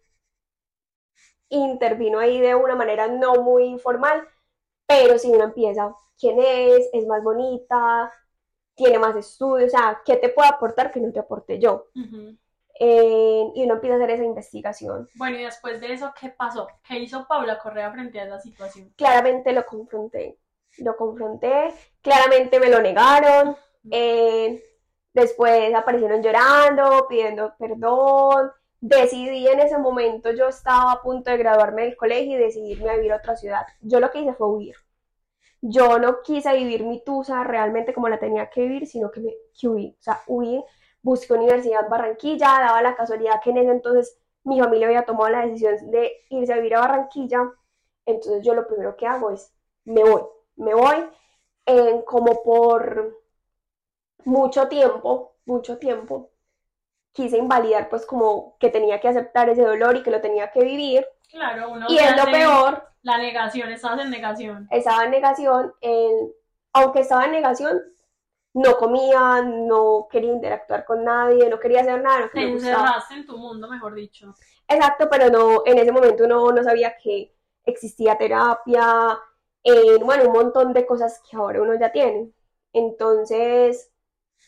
intervino 1.49 2.19
ahí 2.19 2.39
de 2.39 2.55
una 2.55 2.75
manera 2.75 3.07
no 3.07 3.35
muy 3.35 3.77
formal, 3.79 4.27
pero 4.85 5.17
si 5.17 5.29
uno 5.29 5.45
empieza, 5.45 5.93
¿quién 6.17 6.39
es? 6.39 6.89
¿Es 6.93 7.05
más 7.07 7.23
bonita? 7.23 8.11
¿Tiene 8.75 8.99
más 8.99 9.15
estudios? 9.15 9.73
O 9.73 9.77
sea, 9.77 10.01
¿qué 10.05 10.17
te 10.17 10.29
puede 10.29 10.49
aportar 10.49 10.91
que 10.91 10.99
no 10.99 11.11
te 11.11 11.19
aporte 11.19 11.59
yo? 11.59 11.87
Ujú. 11.95 12.37
Eh, 12.83 13.51
y 13.53 13.63
uno 13.63 13.75
empieza 13.75 13.93
a 13.93 13.97
hacer 13.97 14.09
esa 14.09 14.23
investigación. 14.23 15.07
Bueno, 15.13 15.37
y 15.37 15.43
después 15.43 15.79
de 15.79 15.93
eso, 15.93 16.11
¿qué 16.19 16.29
pasó? 16.29 16.67
¿Qué 16.83 16.97
hizo 16.97 17.27
Paula 17.27 17.59
Correa 17.59 17.91
frente 17.91 18.19
a 18.19 18.23
esa 18.23 18.39
situación? 18.39 18.91
Claramente 18.97 19.53
lo 19.53 19.63
confronté, 19.67 20.39
lo 20.79 20.95
confronté, 20.95 21.71
claramente 22.01 22.59
me 22.59 22.69
lo 22.69 22.81
negaron, 22.81 23.55
eh, 23.91 24.63
después 25.13 25.71
aparecieron 25.75 26.23
llorando, 26.23 27.05
pidiendo 27.07 27.53
perdón. 27.59 28.51
Decidí 28.79 29.47
en 29.47 29.59
ese 29.59 29.77
momento, 29.77 30.31
yo 30.31 30.47
estaba 30.47 30.93
a 30.93 31.03
punto 31.03 31.29
de 31.29 31.37
graduarme 31.37 31.83
del 31.83 31.95
colegio 31.95 32.35
y 32.35 32.41
decidirme 32.41 32.89
a 32.89 32.95
vivir 32.95 33.13
a 33.13 33.17
otra 33.17 33.35
ciudad. 33.35 33.61
Yo 33.81 33.99
lo 33.99 34.09
que 34.09 34.21
hice 34.21 34.33
fue 34.33 34.47
huir. 34.47 34.75
Yo 35.61 35.99
no 35.99 36.23
quise 36.23 36.51
vivir 36.55 36.83
mi 36.83 37.03
tusa 37.03 37.43
realmente 37.43 37.93
como 37.93 38.09
la 38.09 38.17
tenía 38.17 38.49
que 38.49 38.61
vivir, 38.61 38.87
sino 38.87 39.11
que 39.11 39.19
me 39.19 39.33
que 39.53 39.67
huí. 39.67 39.95
O 39.99 40.01
sea, 40.01 40.21
huí, 40.25 40.63
busqué 41.03 41.33
Universidad 41.33 41.89
Barranquilla, 41.89 42.47
daba 42.59 42.81
la 42.81 42.95
casualidad 42.95 43.41
que 43.43 43.51
en 43.51 43.57
ese 43.57 43.71
entonces 43.71 44.17
mi 44.43 44.59
familia 44.59 44.87
había 44.87 45.05
tomado 45.05 45.29
la 45.29 45.45
decisión 45.45 45.91
de 45.91 46.11
irse 46.29 46.53
a 46.53 46.57
vivir 46.57 46.75
a 46.75 46.81
Barranquilla. 46.81 47.51
Entonces 48.05 48.43
yo 48.43 48.53
lo 48.55 48.67
primero 48.67 48.95
que 48.97 49.07
hago 49.07 49.31
es, 49.31 49.53
me 49.85 50.03
voy, 50.03 50.23
me 50.57 50.73
voy, 50.73 51.05
eh, 51.67 52.03
como 52.05 52.43
por 52.43 53.17
mucho 54.25 54.67
tiempo, 54.67 55.35
mucho 55.45 55.77
tiempo, 55.77 56.31
quise 57.13 57.37
invalidar 57.37 57.89
pues 57.89 58.05
como 58.05 58.57
que 58.59 58.69
tenía 58.71 58.99
que 59.01 59.09
aceptar 59.09 59.49
ese 59.49 59.63
dolor 59.63 59.97
y 59.97 60.03
que 60.03 60.11
lo 60.11 60.21
tenía 60.21 60.51
que 60.51 60.63
vivir. 60.63 61.05
Claro, 61.29 61.69
uno 61.71 61.87
Y 61.89 61.97
es 61.97 62.15
lo 62.17 62.25
peor, 62.25 62.83
La 63.03 63.17
negación, 63.17 63.71
estás 63.71 63.99
en 63.99 64.09
negación. 64.09 64.69
estaba 64.69 65.03
en 65.05 65.11
negación, 65.11 65.73
en- 65.81 66.31
aunque 66.73 67.01
estaba 67.01 67.25
en 67.25 67.31
negación, 67.31 67.81
no 68.53 68.75
comía, 68.77 69.41
no 69.41 70.07
quería 70.11 70.33
interactuar 70.33 70.85
con 70.85 71.03
nadie, 71.03 71.49
no 71.49 71.59
quería 71.59 71.81
hacer 71.81 72.01
nada, 72.01 72.29
que 72.29 72.39
Te 72.39 72.51
encerraste 72.51 73.13
en 73.15 73.25
tu 73.25 73.37
mundo, 73.37 73.69
mejor 73.69 73.95
dicho. 73.95 74.35
Exacto, 74.67 75.07
pero 75.09 75.29
no, 75.29 75.63
en 75.65 75.77
ese 75.79 75.91
momento 75.91 76.27
no, 76.27 76.51
no 76.51 76.63
sabía 76.63 76.95
que 76.97 77.33
existía 77.65 78.17
terapia, 78.17 79.17
eh, 79.63 79.97
bueno, 80.03 80.25
un 80.25 80.33
montón 80.33 80.73
de 80.73 80.85
cosas 80.85 81.21
que 81.29 81.37
ahora 81.37 81.61
uno 81.61 81.75
ya 81.75 81.91
tiene. 81.91 82.31
Entonces, 82.73 83.91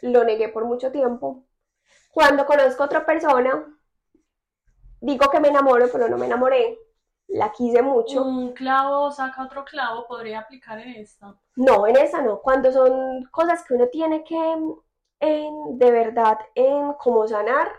lo 0.02 0.24
negué 0.24 0.50
por 0.50 0.66
mucho 0.66 0.92
tiempo. 0.92 1.46
Cuando 2.12 2.46
conozco 2.46 2.84
a 2.84 2.86
otra 2.86 3.06
persona, 3.06 3.66
digo 5.02 5.30
que 5.30 5.40
me 5.40 5.50
enamoro, 5.50 5.88
pero 5.92 6.08
no 6.10 6.18
me 6.18 6.26
enamoré. 6.26 6.78
La 7.34 7.52
quise 7.52 7.82
mucho. 7.82 8.24
Un 8.24 8.54
clavo 8.54 9.12
saca 9.12 9.44
otro 9.44 9.66
clavo, 9.66 10.06
podría 10.06 10.42
aplicar 10.42 10.78
en 10.78 10.90
esta. 10.90 11.36
No, 11.56 11.88
en 11.88 11.98
esa 11.98 12.22
no. 12.22 12.40
Cuando 12.40 12.72
son 12.72 13.24
cosas 13.32 13.64
que 13.64 13.74
uno 13.74 13.88
tiene 13.88 14.24
que 14.24 14.38
en, 15.20 15.80
de 15.80 15.92
verdad, 15.92 16.38
en 16.54 16.94
cómo 16.94 17.28
sanar, 17.28 17.72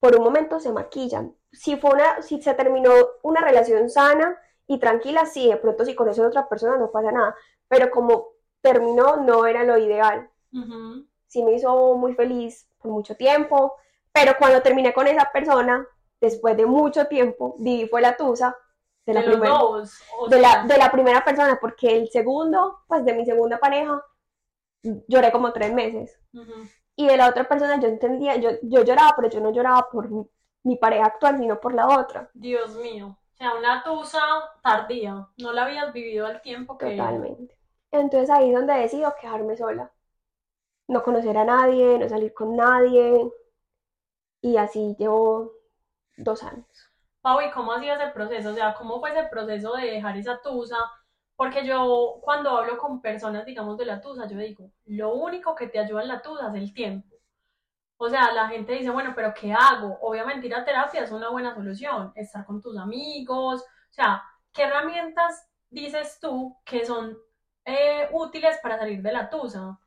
por 0.00 0.16
un 0.16 0.24
momento 0.24 0.58
se 0.58 0.72
maquillan. 0.72 1.32
Si, 1.52 1.76
fue 1.76 1.92
una, 1.92 2.22
si 2.22 2.42
se 2.42 2.54
terminó 2.54 2.90
una 3.22 3.40
relación 3.40 3.88
sana 3.88 4.36
y 4.66 4.80
tranquila, 4.80 5.26
sí, 5.26 5.48
de 5.48 5.58
pronto 5.58 5.84
si 5.84 5.94
conoces 5.94 6.24
a 6.24 6.28
otra 6.28 6.48
persona 6.48 6.76
no 6.76 6.90
pasa 6.90 7.12
nada, 7.12 7.36
pero 7.68 7.88
como 7.92 8.30
terminó 8.62 9.16
no 9.18 9.46
era 9.46 9.62
lo 9.62 9.78
ideal. 9.78 10.28
Ujú. 10.52 11.06
Sí 11.28 11.44
me 11.44 11.52
hizo 11.52 11.94
muy 11.94 12.14
feliz 12.14 12.68
por 12.78 12.90
mucho 12.90 13.14
tiempo, 13.14 13.74
pero 14.12 14.32
cuando 14.36 14.60
terminé 14.60 14.92
con 14.92 15.06
esa 15.06 15.30
persona, 15.32 15.86
después 16.20 16.56
de 16.56 16.66
mucho 16.66 17.06
tiempo, 17.06 17.56
viví 17.58 17.88
fue 17.88 18.00
la 18.00 18.16
tusa 18.16 18.56
de 19.04 19.14
la, 19.14 19.20
De 19.20 19.28
primera, 19.28 19.52
dos. 19.52 20.00
o 20.18 20.28
de, 20.28 20.40
la, 20.40 20.52
sea, 20.52 20.64
de 20.64 20.78
la 20.78 20.90
primera 20.90 21.24
persona, 21.24 21.58
porque 21.60 21.96
el 21.96 22.08
segundo, 22.08 22.80
pues 22.88 23.04
de 23.04 23.14
mi 23.14 23.24
segunda 23.24 23.58
pareja, 23.58 24.02
lloré 25.06 25.30
como 25.32 25.52
tres 25.52 25.72
meses. 25.72 26.18
Y 26.96 27.06
de 27.06 27.16
la 27.16 27.28
otra 27.28 27.44
persona 27.48 27.78
yo 27.80 27.88
entendía, 27.88 28.36
yo, 28.36 28.50
yo 28.62 28.82
lloraba, 28.82 29.14
pero 29.16 29.28
yo 29.28 29.40
no 29.40 29.52
lloraba 29.52 29.88
por 29.90 30.10
mi, 30.10 30.26
mi 30.64 30.76
pareja 30.76 31.06
actual, 31.06 31.38
sino 31.38 31.60
por 31.60 31.74
la 31.74 31.86
otra. 32.00 32.30
Dios 32.34 32.74
mío. 32.76 33.16
O 33.32 33.36
sea, 33.36 33.54
una 33.54 33.84
tusa 33.84 34.20
tardía. 34.62 35.28
No 35.36 35.52
la 35.52 35.64
habías 35.64 35.92
vivido 35.92 36.26
al 36.26 36.40
tiempo 36.40 36.78
que. 36.78 36.90
Totalmente. 36.92 37.56
Entonces 37.90 38.30
ahí 38.30 38.48
es 38.48 38.56
donde 38.56 38.74
decido 38.74 39.14
quedarme 39.20 39.56
sola. 39.56 39.92
No 40.88 41.02
conocer 41.02 41.36
a 41.36 41.44
nadie, 41.44 41.98
no 41.98 42.08
salir 42.08 42.32
con 42.32 42.56
nadie. 42.56 43.30
Y 44.40 44.56
así 44.56 44.96
llevo 44.98 45.52
dos 46.16 46.42
años. 46.42 46.66
Pau, 47.20 47.40
¿y 47.40 47.50
cómo 47.50 47.72
ha 47.72 47.80
sido 47.80 47.94
ese 47.96 48.08
proceso? 48.12 48.50
O 48.50 48.54
sea, 48.54 48.74
¿cómo 48.74 49.00
fue 49.00 49.10
ese 49.10 49.28
proceso 49.28 49.74
de 49.74 49.90
dejar 49.90 50.16
esa 50.16 50.40
tusa? 50.40 50.76
Porque 51.34 51.66
yo, 51.66 52.18
cuando 52.22 52.50
hablo 52.50 52.78
con 52.78 53.00
personas, 53.00 53.44
digamos, 53.44 53.76
de 53.76 53.84
la 53.84 54.00
tusa, 54.00 54.26
yo 54.26 54.38
digo, 54.38 54.70
lo 54.86 55.14
único 55.14 55.54
que 55.54 55.68
te 55.68 55.78
ayuda 55.78 56.02
en 56.02 56.08
la 56.08 56.22
tusa 56.22 56.48
es 56.48 56.54
el 56.54 56.72
tiempo. 56.72 57.16
O 57.98 58.08
sea, 58.08 58.32
la 58.32 58.48
gente 58.48 58.72
dice, 58.72 58.90
bueno, 58.90 59.12
pero 59.14 59.32
¿qué 59.34 59.52
hago? 59.52 59.98
Obviamente 60.02 60.46
ir 60.46 60.54
a 60.54 60.64
terapia 60.64 61.02
es 61.02 61.10
una 61.10 61.30
buena 61.30 61.54
solución, 61.54 62.12
estar 62.14 62.44
con 62.44 62.60
tus 62.60 62.76
amigos, 62.78 63.62
o 63.62 63.92
sea, 63.92 64.22
¿qué 64.52 64.64
herramientas 64.64 65.48
dices 65.70 66.18
tú 66.20 66.56
que 66.64 66.84
son 66.84 67.16
eh, 67.64 68.08
útiles 68.12 68.58
para 68.62 68.78
salir 68.78 69.00
de 69.02 69.12
la 69.12 69.30
tusa? 69.30 69.78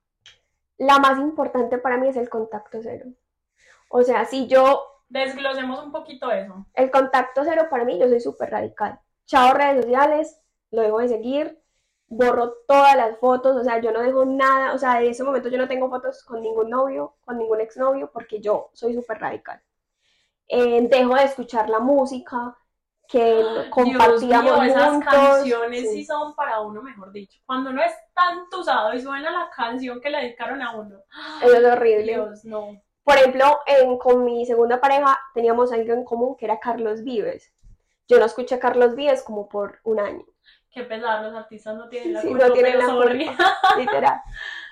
La 0.77 0.97
más 0.97 1.19
importante 1.19 1.77
para 1.77 1.97
mí 1.97 2.07
es 2.07 2.17
el 2.17 2.29
contacto 2.29 2.79
cero. 2.81 3.11
O 3.89 4.01
sea, 4.01 4.25
si 4.25 4.47
yo, 4.47 4.98
Desglosemos 5.09 5.83
un 5.83 5.91
poquito 5.91 6.31
eso. 6.31 6.65
el 6.73 6.91
contacto 6.91 7.41
cero 7.43 7.67
para 7.69 7.83
mí, 7.83 7.99
yo 7.99 8.07
soy 8.07 8.19
súper 8.19 8.51
radical. 8.51 8.99
Chao 9.25 9.53
redes 9.53 9.83
sociales, 9.83 10.39
lo 10.71 10.81
dejo 10.81 10.99
de 10.99 11.07
seguir, 11.07 11.61
borro 12.07 12.53
todas 12.67 12.95
las 12.95 13.17
fotos, 13.19 13.55
o 13.55 13.63
sea, 13.63 13.79
yo 13.81 13.91
no 13.91 14.01
dejo 14.01 14.25
nada, 14.25 14.73
o 14.73 14.77
sea, 14.77 15.01
en 15.01 15.09
ese 15.09 15.23
momento 15.23 15.49
yo 15.49 15.57
no 15.57 15.67
tengo 15.67 15.89
fotos 15.89 16.23
con 16.23 16.41
ningún 16.41 16.69
novio, 16.69 17.15
con 17.25 17.37
ningún 17.37 17.61
exnovio, 17.61 18.11
porque 18.11 18.39
yo 18.39 18.69
soy 18.73 18.93
súper 18.93 19.19
radical. 19.19 19.61
Eh, 20.47 20.87
dejo 20.89 21.15
de 21.15 21.23
escuchar 21.23 21.69
la 21.69 21.79
música 21.79 22.57
que 23.07 23.67
compartíamos 23.69 24.59
mío, 24.59 24.63
esas 24.63 24.89
juntos. 24.89 25.11
canciones 25.11 25.81
Sí. 25.81 25.87
sí 25.87 26.05
son 26.05 26.35
para 26.35 26.61
uno, 26.61 26.81
mejor 26.81 27.11
dicho. 27.11 27.39
Cuando 27.45 27.71
uno 27.71 27.81
es 27.83 27.93
tan 28.13 28.49
tusado 28.49 28.93
y 28.93 29.01
suena 29.01 29.31
la 29.31 29.49
canción 29.55 29.99
que 29.99 30.09
le 30.09 30.19
dedicaron 30.19 30.61
a 30.61 30.75
uno. 30.75 31.03
Eso 31.41 31.55
es 31.55 31.65
horrible. 31.65 32.13
Dios, 32.13 32.45
no. 32.45 32.79
Por 33.09 33.17
ejemplo, 33.17 33.59
en- 33.65 33.97
con 33.97 34.23
mi 34.23 34.45
segunda 34.45 34.79
pareja 34.79 35.19
teníamos 35.33 35.71
algo 35.73 35.93
en 35.93 36.03
común 36.03 36.35
que 36.37 36.45
era 36.45 36.59
Carlos 36.59 37.03
Vives. 37.03 37.51
Yo 38.07 38.19
no 38.19 38.25
escuché 38.25 38.55
a 38.55 38.59
Carlos 38.59 38.95
Vives 38.95 39.23
como 39.23 39.49
por 39.49 39.79
un 39.83 39.99
año, 39.99 40.23
Qué 40.71 40.83
pesar, 40.83 41.23
los 41.23 41.33
artistas 41.33 41.75
no 41.75 41.89
tienen 41.89 42.13
la 42.13 42.21
Sí, 42.21 42.27
culpa, 42.27 42.47
no 42.47 42.53
tienen 42.53 42.77
la 42.77 42.85
culpa, 42.85 43.57
literal. 43.77 44.21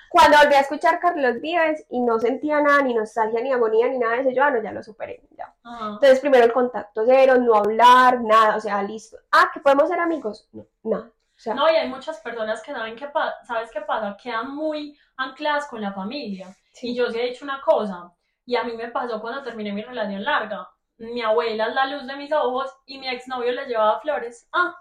Cuando 0.08 0.38
volví 0.38 0.54
a 0.54 0.60
escuchar 0.60 1.00
Carlos 1.00 1.40
Vives 1.40 1.84
y 1.90 2.00
no 2.00 2.20
sentía 2.20 2.60
nada, 2.60 2.80
ni 2.82 2.94
nostalgia, 2.94 3.40
ni 3.40 3.52
agonía, 3.52 3.88
ni 3.88 3.98
nada 3.98 4.14
de 4.14 4.20
eso, 4.20 4.30
yo, 4.30 4.44
ah, 4.44 4.50
no, 4.52 4.62
ya 4.62 4.70
lo 4.70 4.82
superé, 4.84 5.20
ya. 5.36 5.52
Ajá. 5.64 5.86
Entonces, 5.94 6.20
primero 6.20 6.44
el 6.44 6.52
contacto 6.52 7.02
cero, 7.06 7.34
no 7.38 7.56
hablar, 7.56 8.20
nada, 8.22 8.56
o 8.56 8.60
sea, 8.60 8.80
listo. 8.84 9.16
Ah, 9.32 9.50
que 9.52 9.58
podemos 9.58 9.88
ser 9.88 9.98
amigos, 9.98 10.48
no, 10.52 10.64
nada. 10.84 11.06
O 11.08 11.40
sea, 11.40 11.54
No, 11.54 11.68
y 11.70 11.74
hay 11.74 11.88
muchas 11.88 12.20
personas 12.20 12.62
que 12.62 12.72
saben 12.72 12.94
qué 12.94 13.08
pasa, 13.08 13.34
¿sabes 13.44 13.70
qué 13.72 13.80
pasa? 13.80 14.16
Quedan 14.22 14.54
muy 14.54 14.96
ancladas 15.16 15.66
con 15.66 15.80
la 15.80 15.92
familia. 15.92 16.46
sí. 16.72 16.90
Y 16.90 16.94
yo 16.94 17.10
sí 17.10 17.18
he 17.18 17.24
dicho 17.30 17.44
una 17.44 17.60
cosa, 17.60 18.12
y 18.48 18.56
a 18.56 18.64
mí 18.64 18.72
me 18.72 18.88
pasó 18.88 19.20
cuando 19.20 19.42
terminé 19.42 19.74
mi 19.74 19.82
relación 19.82 20.24
larga. 20.24 20.66
Mi 20.96 21.20
abuela 21.20 21.66
es 21.66 21.74
la 21.74 21.84
luz 21.84 22.06
de 22.06 22.16
mis 22.16 22.32
ojos 22.32 22.74
y 22.86 22.96
mi 22.96 23.06
exnovio 23.06 23.52
le 23.52 23.66
llevaba 23.66 24.00
flores. 24.00 24.48
Ah, 24.52 24.74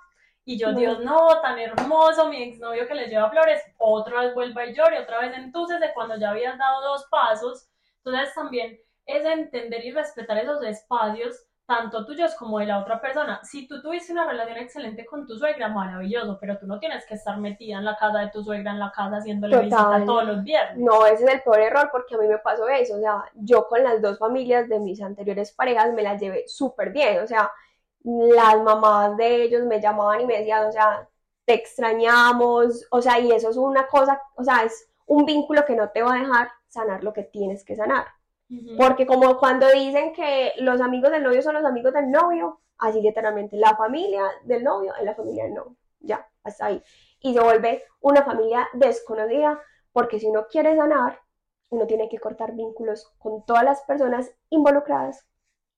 y 0.45 0.57
yo, 0.57 0.71
No. 0.71 0.79
Dios, 0.79 0.99
no, 1.01 1.41
tan 1.41 1.59
hermoso, 1.59 2.29
mi 2.29 2.41
exnovio 2.43 2.87
que 2.87 2.95
le 2.95 3.09
lleva 3.09 3.29
flores, 3.29 3.61
otra 3.77 4.21
vez 4.21 4.33
vuelva 4.33 4.65
y 4.65 4.73
llore, 4.73 4.99
otra 4.99 5.19
vez 5.19 5.33
entonces 5.35 5.81
de 5.81 5.93
cuando 5.93 6.15
ya 6.15 6.29
habías 6.29 6.57
dado 6.57 6.81
dos 6.81 7.07
pasos. 7.11 7.67
Entonces 7.97 8.33
también 8.33 8.79
es 9.05 9.25
entender 9.25 9.83
y 9.83 9.91
respetar 9.91 10.37
esos 10.37 10.63
espacios, 10.63 11.45
tanto 11.67 12.05
tuyos 12.05 12.33
como 12.35 12.59
de 12.59 12.65
la 12.65 12.79
otra 12.79 13.01
persona. 13.01 13.41
Si 13.43 13.67
tú 13.67 13.81
tuviste 13.81 14.13
una 14.13 14.25
relación 14.25 14.57
excelente 14.57 15.05
con 15.05 15.27
tu 15.27 15.37
suegra, 15.37 15.67
maravilloso, 15.67 16.37
pero 16.39 16.57
tú 16.57 16.65
no 16.65 16.79
tienes 16.79 17.05
que 17.05 17.15
estar 17.15 17.37
metida 17.39 17.77
en 17.77 17.83
la 17.83 17.97
casa 17.97 18.19
de 18.19 18.29
tu 18.29 18.41
suegra, 18.41 18.71
en 18.71 18.79
la 18.79 18.89
casa, 18.89 19.17
haciéndole 19.17 19.57
visita 19.59 20.03
todos 20.05 20.23
los 20.23 20.43
viernes. 20.43 20.77
No, 20.77 21.05
ese 21.05 21.25
es 21.25 21.33
el 21.33 21.41
peor 21.41 21.59
error 21.59 21.89
porque 21.91 22.15
a 22.15 22.19
mí 22.19 22.27
me 22.27 22.37
pasó 22.37 22.69
eso, 22.69 22.95
o 22.95 22.99
sea, 22.99 23.25
yo 23.35 23.67
con 23.67 23.83
las 23.83 24.01
dos 24.01 24.17
familias 24.17 24.69
de 24.69 24.79
mis 24.79 25.01
anteriores 25.01 25.51
parejas 25.51 25.93
me 25.93 26.03
las 26.03 26.21
llevé 26.21 26.47
súper 26.47 26.91
bien, 26.93 27.21
o 27.21 27.27
sea, 27.27 27.51
las 28.03 28.61
mamás 28.61 29.17
de 29.17 29.43
ellos 29.43 29.65
me 29.65 29.81
llamaban 29.81 30.21
y 30.21 30.25
me 30.25 30.37
decían, 30.37 30.67
o 30.67 30.71
sea, 30.71 31.05
te 31.43 31.53
extrañamos, 31.53 32.87
o 32.91 33.01
sea, 33.01 33.19
y 33.19 33.29
eso 33.33 33.49
es 33.49 33.57
una 33.57 33.87
cosa, 33.87 34.21
o 34.35 34.43
sea, 34.43 34.63
es 34.63 34.89
un 35.05 35.25
vínculo 35.25 35.65
que 35.65 35.75
no 35.75 35.89
te 35.89 36.01
va 36.01 36.13
a 36.13 36.19
dejar 36.19 36.49
sanar 36.69 37.03
lo 37.03 37.11
que 37.11 37.23
tienes 37.23 37.65
que 37.65 37.75
sanar, 37.75 38.05
Porque 38.77 39.05
como 39.05 39.37
cuando 39.37 39.69
dicen 39.71 40.13
que 40.13 40.53
los 40.59 40.79
amigos 40.79 41.11
del 41.11 41.23
novio 41.23 41.41
son 41.41 41.55
los 41.55 41.65
amigos 41.65 41.93
del 41.93 42.09
novio, 42.09 42.61
así 42.77 43.01
literalmente, 43.01 43.57
la 43.57 43.75
familia 43.75 44.23
del 44.43 44.63
novio 44.63 44.93
es 44.95 45.03
la 45.03 45.15
familia 45.15 45.43
del 45.43 45.53
novio, 45.55 45.75
ya, 45.99 46.25
hasta 46.43 46.67
ahí, 46.67 46.81
y 47.19 47.33
se 47.33 47.41
vuelve 47.41 47.83
una 47.99 48.23
familia 48.23 48.67
desconocida 48.73 49.59
porque 49.91 50.19
si 50.19 50.27
uno 50.27 50.45
quiere 50.49 50.75
sanar, 50.75 51.19
uno 51.69 51.85
tiene 51.87 52.07
que 52.07 52.19
cortar 52.19 52.55
vínculos 52.55 53.11
con 53.17 53.45
todas 53.45 53.63
las 53.63 53.81
personas 53.81 54.31
involucradas 54.49 55.27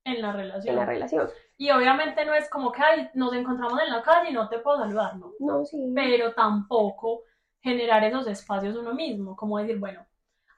en 0.04 0.22
la 0.22 0.30
en 0.30 0.36
relación. 0.36 0.76
la 0.76 0.86
relación. 0.86 1.30
Y 1.58 1.72
obviamente 1.72 2.26
no 2.26 2.34
es 2.34 2.50
como 2.50 2.72
que 2.72 2.82
ay, 2.82 3.10
nos 3.16 3.34
encontramos 3.34 3.80
en 3.82 3.90
la 3.90 4.02
calle 4.02 4.30
y 4.30 4.34
no 4.34 4.48
te 4.48 4.60
puedo 4.60 4.78
saludar, 4.78 5.18
no. 5.18 5.34
No, 5.40 5.66
sí. 5.66 5.92
Pero 5.96 6.34
tampoco 6.34 7.24
generar 7.62 8.04
esos 8.04 8.28
espacios 8.28 8.78
uno 8.78 8.94
mismo, 8.94 9.36
como 9.36 9.58
decir, 9.58 9.80
bueno, 9.80 10.06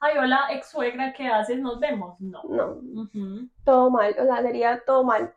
ay, 0.02 0.18
hola, 0.18 0.48
ex 0.50 0.68
suegra, 0.70 1.12
¿qué 1.14 1.26
haces? 1.28 1.58
Nos 1.58 1.80
vemos. 1.80 2.20
No. 2.20 2.42
No, 2.44 2.80
todo 3.64 3.90
mal, 3.90 4.14
o 4.18 4.24
sea, 4.24 4.42
sería 4.42 4.82
todo 4.84 5.04
mal. 5.04 5.32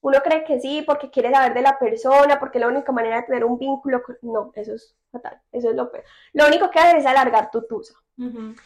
Uno 0.00 0.18
cree 0.22 0.44
que 0.44 0.60
sí 0.60 0.82
porque 0.86 1.10
quiere 1.10 1.32
saber 1.32 1.54
de 1.54 1.62
la 1.62 1.78
persona, 1.78 2.38
porque 2.38 2.58
es 2.58 2.62
la 2.62 2.68
única 2.68 2.92
manera 2.92 3.16
de 3.16 3.22
tener 3.24 3.44
un 3.44 3.58
vínculo. 3.58 4.02
con- 4.02 4.18
No, 4.22 4.52
eso 4.54 4.74
es 4.74 4.96
fatal, 5.10 5.40
eso 5.52 5.70
es 5.70 5.76
lo 5.76 5.90
peor. 5.90 6.04
Lo 6.34 6.46
único 6.46 6.70
que 6.70 6.78
haces 6.78 7.00
es 7.00 7.06
alargar 7.06 7.50
tu 7.50 7.66
tusa. 7.66 7.94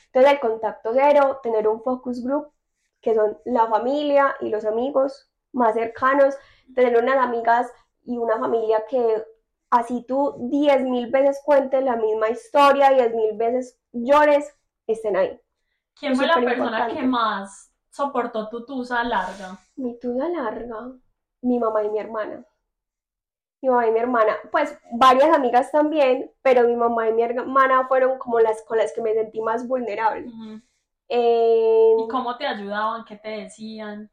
Entonces, 0.07 0.33
el 0.33 0.41
contacto 0.41 0.91
cero, 0.95 1.41
tener 1.43 1.69
un 1.69 1.83
focus 1.83 2.23
group, 2.25 2.53
que 3.01 3.15
son 3.15 3.39
la 3.45 3.67
familia 3.67 4.37
y 4.41 4.49
los 4.51 4.65
amigos 4.65 5.31
más 5.53 5.75
cercanos, 5.75 6.35
tener 6.75 6.97
unas 7.03 7.17
amigas 7.17 7.71
y 8.05 8.17
una 8.19 8.39
familia 8.39 8.85
que 8.89 9.25
así 9.71 10.05
tú 10.09 10.35
diez 10.51 10.83
mil 10.83 11.11
veces 11.11 11.41
cuentes 11.45 11.83
la 11.85 11.97
misma 11.97 12.31
historia, 12.31 12.91
diez 12.91 13.15
mil 13.15 13.37
veces 13.37 13.79
llores, 13.93 14.55
estén 14.87 15.17
ahí. 15.17 15.41
¿Quién 15.99 16.17
fue 16.17 16.27
la 16.27 16.35
persona 16.35 16.55
importante. 16.55 16.95
que 16.95 17.07
más 17.07 17.73
soportó 17.91 18.49
tu 18.49 18.65
tusa 18.65 19.05
larga? 19.05 19.59
Mi 19.77 19.99
tusa 19.99 20.29
larga, 20.29 20.93
mi 21.43 21.59
mamá 21.59 21.85
y 21.85 21.91
mi 21.91 21.99
hermana. 21.99 22.45
Mi 23.61 23.69
mamá 23.69 23.87
y 23.87 23.93
mi 23.93 24.01
hermana, 24.01 24.37
pues 24.51 24.77
varias 24.93 25.33
amigas 25.33 25.71
también, 25.71 26.33
pero 26.43 26.67
mi 26.67 26.75
mamá 26.75 27.09
y 27.09 27.13
mi 27.13 27.23
hermana 27.23 27.87
fueron 27.87 28.19
como 28.19 28.41
las 28.41 28.63
con 28.65 28.79
las 28.79 28.93
que 28.93 29.03
me 29.03 29.15
sentí 29.15 29.41
más 29.41 29.69
vulnerable. 29.69 30.29
Eh, 31.09 31.95
¿Y 31.97 32.09
cómo 32.09 32.37
te 32.37 32.47
ayudaban? 32.47 33.05
¿Qué 33.05 33.17
te 33.17 33.29
decían? 33.29 34.11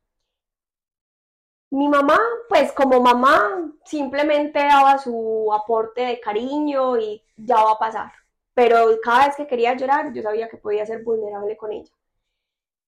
Mi 1.71 1.87
mamá, 1.87 2.19
pues 2.47 2.71
como 2.73 2.99
mamá, 2.99 3.71
simplemente 3.85 4.59
daba 4.59 4.97
su 4.97 5.51
aporte 5.53 6.01
de 6.01 6.19
cariño 6.19 6.97
y 6.97 7.23
ya 7.37 7.63
va 7.63 7.71
a 7.71 7.79
pasar. 7.79 8.11
Pero 8.59 8.99
cada 9.01 9.27
vez 9.27 9.37
que 9.37 9.47
quería 9.47 9.73
llorar, 9.73 10.11
yo 10.11 10.21
sabía 10.21 10.49
que 10.49 10.57
podía 10.57 10.85
ser 10.85 11.01
vulnerable 11.01 11.55
con 11.55 11.71
ella. 11.71 11.93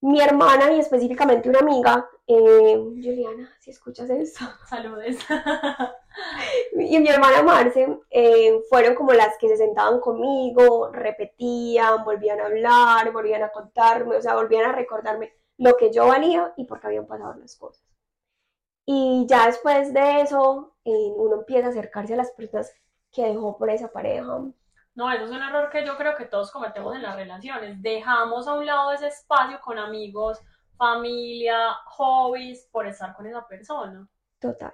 Mi 0.01 0.19
hermana 0.19 0.73
y 0.73 0.79
específicamente 0.79 1.47
una 1.47 1.59
amiga, 1.59 2.09
eh, 2.27 2.75
Juliana, 2.77 3.55
si 3.57 3.71
escuchas 3.71 4.09
esto, 4.09 4.43
Saludes. 4.69 5.19
y 6.73 6.99
mi 6.99 7.07
hermana 7.07 7.41
Marce, 7.41 7.87
eh, 8.09 8.61
fueron 8.69 8.95
como 8.95 9.13
las 9.13 9.37
que 9.37 9.47
se 9.47 9.55
sentaban 9.55 10.01
conmigo, 10.01 10.91
repetían, 10.91 12.03
volvían 12.03 12.41
a 12.41 12.47
hablar, 12.47 13.09
volvían 13.13 13.43
a 13.43 13.51
contarme, 13.53 14.17
o 14.17 14.21
sea, 14.21 14.35
volvían 14.35 14.65
a 14.65 14.73
recordarme 14.73 15.31
lo 15.57 15.77
que 15.77 15.89
yo 15.89 16.05
valía 16.07 16.53
y 16.57 16.65
por 16.65 16.81
qué 16.81 16.87
habían 16.87 17.07
pasado 17.07 17.35
las 17.35 17.55
cosas. 17.55 17.85
Y 18.85 19.25
ya 19.25 19.45
después 19.45 19.93
de 19.93 20.19
eso, 20.19 20.75
eh, 20.83 21.13
uno 21.15 21.35
empieza 21.35 21.67
a 21.67 21.69
acercarse 21.69 22.15
a 22.15 22.17
las 22.17 22.31
personas 22.31 22.73
que 23.09 23.23
dejó 23.23 23.57
por 23.57 23.69
esa 23.69 23.87
pareja. 23.89 24.51
No, 24.93 25.09
eso 25.11 25.25
es 25.25 25.31
un 25.31 25.41
error 25.41 25.69
que 25.69 25.85
yo 25.85 25.95
creo 25.97 26.15
que 26.15 26.25
todos 26.25 26.51
cometemos 26.51 26.95
en 26.95 27.03
las 27.03 27.15
relaciones. 27.15 27.81
Dejamos 27.81 28.47
a 28.47 28.53
un 28.53 28.65
lado 28.65 28.91
ese 28.91 29.07
espacio 29.07 29.59
con 29.61 29.79
amigos, 29.79 30.39
familia, 30.77 31.73
hobbies, 31.85 32.67
por 32.71 32.87
estar 32.87 33.15
con 33.15 33.25
esa 33.25 33.47
persona. 33.47 34.07
Total. 34.39 34.73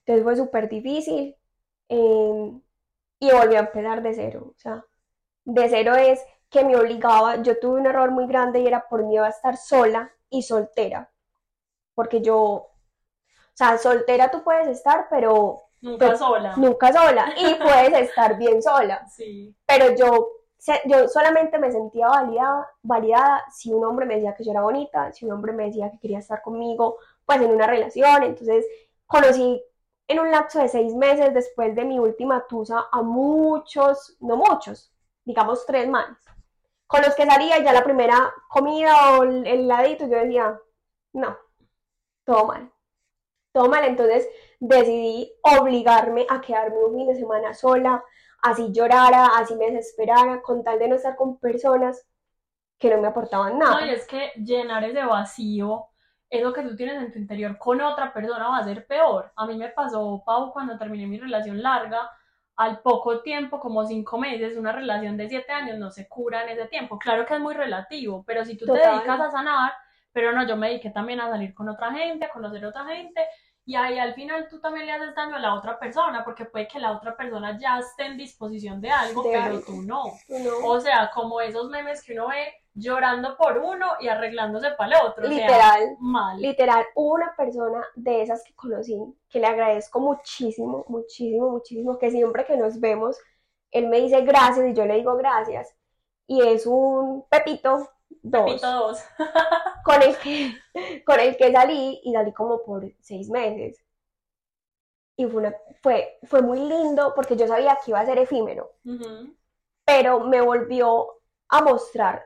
Entonces 0.00 0.22
fue 0.22 0.36
súper 0.36 0.68
difícil 0.68 1.36
eh, 1.88 2.52
y 3.20 3.30
volví 3.32 3.56
a 3.56 3.60
empezar 3.60 4.02
de 4.02 4.14
cero. 4.14 4.52
O 4.54 4.58
sea, 4.58 4.84
de 5.44 5.68
cero 5.68 5.94
es 5.96 6.24
que 6.50 6.64
me 6.64 6.76
obligaba, 6.76 7.42
yo 7.42 7.58
tuve 7.58 7.80
un 7.80 7.86
error 7.86 8.10
muy 8.10 8.26
grande 8.26 8.60
y 8.60 8.66
era 8.66 8.88
por 8.88 9.04
miedo 9.04 9.24
a 9.24 9.28
estar 9.28 9.56
sola 9.56 10.12
y 10.30 10.42
soltera. 10.42 11.10
Porque 11.94 12.22
yo, 12.22 12.38
o 12.38 12.70
sea, 13.54 13.76
soltera 13.78 14.30
tú 14.30 14.44
puedes 14.44 14.68
estar, 14.68 15.08
pero 15.10 15.67
Nunca 15.80 16.06
Pero- 16.06 16.18
sola. 16.18 16.54
nunca 16.56 16.92
sola 16.92 17.32
y 17.36 17.54
puedes 17.92 18.08
estar 18.08 18.36
bien 18.36 18.62
sola. 18.62 19.06
Sí. 19.08 19.54
Pero 19.66 19.94
yo, 19.94 20.28
yo 20.86 21.08
solamente 21.08 21.58
me 21.58 21.70
sentía 21.70 22.08
validada, 22.08 22.68
validada 22.82 23.44
si 23.52 23.72
un 23.72 23.84
hombre 23.84 24.06
me 24.06 24.14
decía 24.16 24.34
que 24.34 24.44
yo 24.44 24.50
era 24.52 24.62
bonita, 24.62 25.12
si 25.12 25.24
un 25.24 25.32
hombre 25.32 25.52
me 25.52 25.64
decía 25.66 25.90
que 25.90 25.98
quería 26.00 26.18
estar 26.18 26.42
conmigo, 26.42 26.98
pues 27.24 27.40
en 27.40 27.50
una 27.50 27.66
relación. 27.66 28.22
Entonces 28.24 28.66
conocí 29.06 29.62
en 30.08 30.18
un 30.20 30.30
lapso 30.30 30.58
de 30.58 30.68
seis 30.68 30.94
meses 30.94 31.32
después 31.34 31.74
de 31.76 31.84
mi 31.84 31.98
última 31.98 32.46
tusa 32.48 32.86
a 32.90 33.02
muchos, 33.02 34.16
no 34.20 34.36
muchos, 34.36 34.90
digamos 35.24 35.64
tres 35.66 35.86
más, 35.88 36.08
con 36.86 37.02
los 37.02 37.14
que 37.14 37.26
salía 37.26 37.58
ya 37.62 37.72
la 37.74 37.84
primera 37.84 38.32
comida 38.48 39.18
o 39.18 39.22
el 39.24 39.46
el 39.46 39.60
heladito, 39.60 40.06
yo 40.06 40.16
decía, 40.16 40.58
no, 41.12 41.36
todo 42.24 42.46
mal, 42.46 42.72
todo 43.58 43.68
mal. 43.68 43.84
Entonces 43.84 44.28
decidí 44.60 45.32
obligarme 45.42 46.26
a 46.30 46.40
quedarme 46.40 46.84
un 46.84 46.94
fin 46.94 47.06
de 47.08 47.14
semana 47.16 47.54
sola, 47.54 48.02
así 48.42 48.70
llorara, 48.72 49.26
así 49.36 49.54
me 49.56 49.70
desesperara, 49.70 50.40
con 50.42 50.62
tal 50.62 50.78
de 50.78 50.88
no 50.88 50.94
estar 50.94 51.16
con 51.16 51.38
personas 51.38 52.06
que 52.78 52.90
no 52.90 53.00
me 53.00 53.08
aportaban 53.08 53.58
nada. 53.58 53.80
No, 53.80 53.86
y 53.86 53.90
es 53.90 54.06
que 54.06 54.30
llenar 54.36 54.84
ese 54.84 55.04
vacío, 55.04 55.86
eso 56.30 56.52
que 56.52 56.62
tú 56.62 56.76
tienes 56.76 57.02
en 57.02 57.12
tu 57.12 57.18
interior 57.18 57.58
con 57.58 57.80
otra 57.80 58.12
persona 58.12 58.48
va 58.48 58.58
a 58.58 58.64
ser 58.64 58.86
peor. 58.86 59.32
A 59.34 59.46
mí 59.46 59.56
me 59.56 59.70
pasó, 59.70 60.22
Pau, 60.24 60.52
cuando 60.52 60.78
terminé 60.78 61.06
mi 61.06 61.18
relación 61.18 61.60
larga, 61.60 62.10
al 62.56 62.80
poco 62.80 63.20
tiempo, 63.22 63.58
como 63.60 63.84
cinco 63.86 64.18
meses, 64.18 64.56
una 64.56 64.72
relación 64.72 65.16
de 65.16 65.28
siete 65.28 65.52
años 65.52 65.78
no 65.78 65.90
se 65.90 66.08
cura 66.08 66.42
en 66.42 66.50
ese 66.50 66.66
tiempo. 66.66 66.98
Claro 66.98 67.24
que 67.24 67.34
es 67.34 67.40
muy 67.40 67.54
relativo, 67.54 68.24
pero 68.26 68.44
si 68.44 68.56
tú 68.56 68.66
te 68.66 68.72
Total. 68.72 68.96
dedicas 68.96 69.20
a 69.20 69.30
sanar, 69.30 69.72
pero 70.12 70.32
no, 70.32 70.46
yo 70.46 70.56
me 70.56 70.68
dediqué 70.68 70.90
también 70.90 71.20
a 71.20 71.30
salir 71.30 71.54
con 71.54 71.68
otra 71.68 71.92
gente, 71.92 72.26
a 72.26 72.30
conocer 72.30 72.64
otra 72.64 72.84
gente, 72.86 73.24
y 73.68 73.76
ahí 73.76 73.98
al 73.98 74.14
final 74.14 74.48
tú 74.48 74.58
también 74.60 74.86
le 74.86 74.92
haces 74.92 75.14
daño 75.14 75.36
a 75.36 75.40
la 75.40 75.52
otra 75.52 75.78
persona, 75.78 76.24
porque 76.24 76.46
puede 76.46 76.66
que 76.66 76.78
la 76.78 76.92
otra 76.92 77.14
persona 77.14 77.58
ya 77.60 77.78
esté 77.78 78.06
en 78.06 78.16
disposición 78.16 78.80
de 78.80 78.90
algo, 78.90 79.22
De 79.22 79.28
pero 79.32 79.42
algo. 79.44 79.60
tú 79.60 79.82
no. 79.82 80.04
No. 80.26 80.66
O 80.66 80.80
sea, 80.80 81.10
como 81.12 81.38
esos 81.42 81.68
memes 81.68 82.02
que 82.02 82.14
uno 82.14 82.28
ve 82.28 82.50
llorando 82.72 83.36
por 83.36 83.58
uno 83.58 83.86
y 84.00 84.08
arreglándose 84.08 84.70
para 84.70 84.98
el 84.98 85.06
otro. 85.06 85.26
O 85.26 85.28
sea, 85.30 85.36
Literal, 85.38 85.96
mal. 86.00 86.40
literal, 86.40 86.82
hubo 86.94 87.16
una 87.16 87.36
persona 87.36 87.84
de 87.94 88.22
esas 88.22 88.42
que 88.42 88.54
conocí 88.54 88.96
que 89.28 89.38
le 89.38 89.46
agradezco 89.48 90.00
muchísimo, 90.00 90.86
muchísimo, 90.88 91.50
muchísimo, 91.50 91.98
que 91.98 92.10
siempre 92.10 92.46
que 92.46 92.56
nos 92.56 92.80
vemos, 92.80 93.18
él 93.70 93.88
me 93.88 94.00
dice 94.00 94.22
gracias 94.22 94.66
y 94.66 94.72
yo 94.72 94.86
le 94.86 94.94
digo 94.94 95.14
gracias. 95.18 95.76
Y 96.26 96.40
es 96.40 96.64
un 96.66 97.26
Pepito 97.28 97.86
2, 98.22 98.54
Pito 98.54 98.70
dos. 98.72 99.00
con 99.84 100.02
el 100.02 100.16
que, 100.18 100.52
con 101.04 101.20
el 101.20 101.36
que 101.36 101.52
salí 101.52 102.00
y 102.04 102.12
salí 102.12 102.32
como 102.32 102.62
por 102.62 102.84
seis 103.00 103.28
meses. 103.30 103.82
Y 105.16 105.26
fue, 105.26 105.40
una- 105.40 105.56
fue, 105.82 106.18
fue 106.24 106.42
muy 106.42 106.60
lindo 106.60 107.12
porque 107.14 107.36
yo 107.36 107.46
sabía 107.48 107.76
que 107.84 107.90
iba 107.90 108.00
a 108.00 108.06
ser 108.06 108.18
efímero, 108.18 108.70
pero 109.84 110.20
me 110.20 110.40
volvió 110.40 111.08
a 111.48 111.62
mostrar 111.62 112.24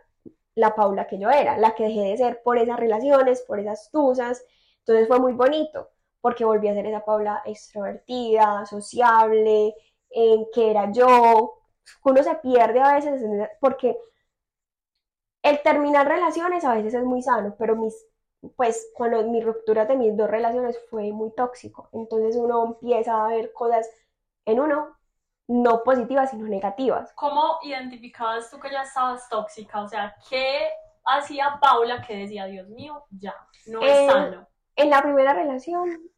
la 0.54 0.74
Paula 0.74 1.06
que 1.06 1.18
yo 1.18 1.30
era, 1.30 1.56
la 1.56 1.74
que 1.74 1.84
dejé 1.84 2.00
de 2.10 2.16
ser 2.18 2.42
por 2.42 2.58
esas 2.58 2.78
relaciones, 2.78 3.42
por 3.42 3.58
esas 3.60 3.90
tusas. 3.90 4.44
Entonces 4.80 5.08
fue 5.08 5.18
muy 5.20 5.32
bonito 5.32 5.90
porque 6.20 6.44
volví 6.44 6.68
a 6.68 6.74
ser 6.74 6.86
esa 6.86 7.04
Paula 7.04 7.42
extrovertida, 7.46 8.66
sociable, 8.66 9.74
en 10.10 10.46
que 10.52 10.70
era 10.70 10.90
yo. 10.92 11.54
Uno 12.04 12.22
se 12.22 12.34
pierde 12.36 12.80
a 12.80 12.94
veces 12.94 13.22
porque 13.60 13.96
el 15.42 15.62
terminar 15.62 16.06
relaciones 16.08 16.64
a 16.64 16.74
veces 16.74 16.94
es 16.94 17.04
muy 17.04 17.22
sano, 17.22 17.54
pero 17.58 17.76
mis, 17.76 17.94
pues 18.56 18.90
cuando 18.94 19.22
mi 19.24 19.42
ruptura 19.42 19.84
de 19.86 19.96
mis 19.96 20.16
dos 20.16 20.30
relaciones 20.30 20.78
fue 20.90 21.12
muy 21.12 21.32
tóxico. 21.34 21.88
Entonces 21.92 22.36
uno 22.36 22.64
empieza 22.64 23.24
a 23.24 23.28
ver 23.28 23.52
cosas 23.52 23.88
en 24.44 24.60
uno 24.60 24.96
no 25.48 25.82
positivas, 25.82 26.30
sino 26.30 26.46
negativas. 26.46 27.12
¿Cómo 27.14 27.58
identificabas 27.62 28.50
tú 28.50 28.58
que 28.60 28.70
ya 28.70 28.82
estabas 28.82 29.28
tóxica? 29.28 29.82
O 29.82 29.88
sea, 29.88 30.14
¿qué 30.28 30.68
hacía 31.04 31.58
Paula 31.60 32.00
que 32.06 32.16
decía, 32.16 32.46
Dios 32.46 32.68
mío, 32.68 33.04
ya, 33.10 33.34
no 33.66 33.80
es 33.82 33.98
Eh, 33.98 34.06
sano? 34.06 34.46
en 34.76 34.90
la 34.90 35.02
primera 35.02 35.34
relación 35.34 36.10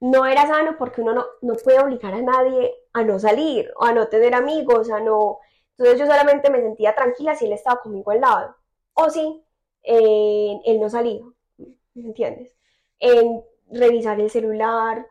no 0.00 0.26
era 0.26 0.46
sano 0.46 0.76
porque 0.78 1.00
uno 1.02 1.12
no, 1.12 1.24
no 1.42 1.54
puede 1.54 1.80
obligar 1.80 2.14
a 2.14 2.22
nadie 2.22 2.72
a 2.92 3.02
no 3.04 3.18
salir 3.18 3.70
o 3.76 3.84
a 3.84 3.92
no 3.92 4.08
tener 4.08 4.34
amigos, 4.34 4.90
a 4.90 5.00
no... 5.00 5.38
Entonces 5.78 6.00
yo 6.00 6.06
solamente 6.06 6.50
me 6.50 6.60
sentía 6.60 6.94
tranquila 6.94 7.34
si 7.34 7.46
él 7.46 7.52
estaba 7.52 7.80
conmigo 7.80 8.10
al 8.10 8.20
lado. 8.20 8.56
O 8.94 9.08
si 9.10 9.44
eh, 9.84 10.60
él 10.64 10.80
no 10.80 10.90
salía, 10.90 11.22
¿me 11.94 12.02
entiendes? 12.02 12.56
En 12.98 13.42
revisar 13.70 14.20
el 14.20 14.28
celular, 14.28 15.06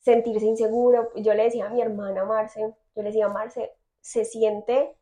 sentirse 0.00 0.46
inseguro. 0.46 1.12
Yo 1.16 1.34
le 1.34 1.44
decía 1.44 1.66
a 1.66 1.70
mi 1.70 1.80
hermana 1.80 2.24
Marce, 2.24 2.60
yo 2.60 3.02
le 3.02 3.04
decía, 3.04 3.28
Marce, 3.28 3.72
se 4.00 4.24
siente, 4.24 4.96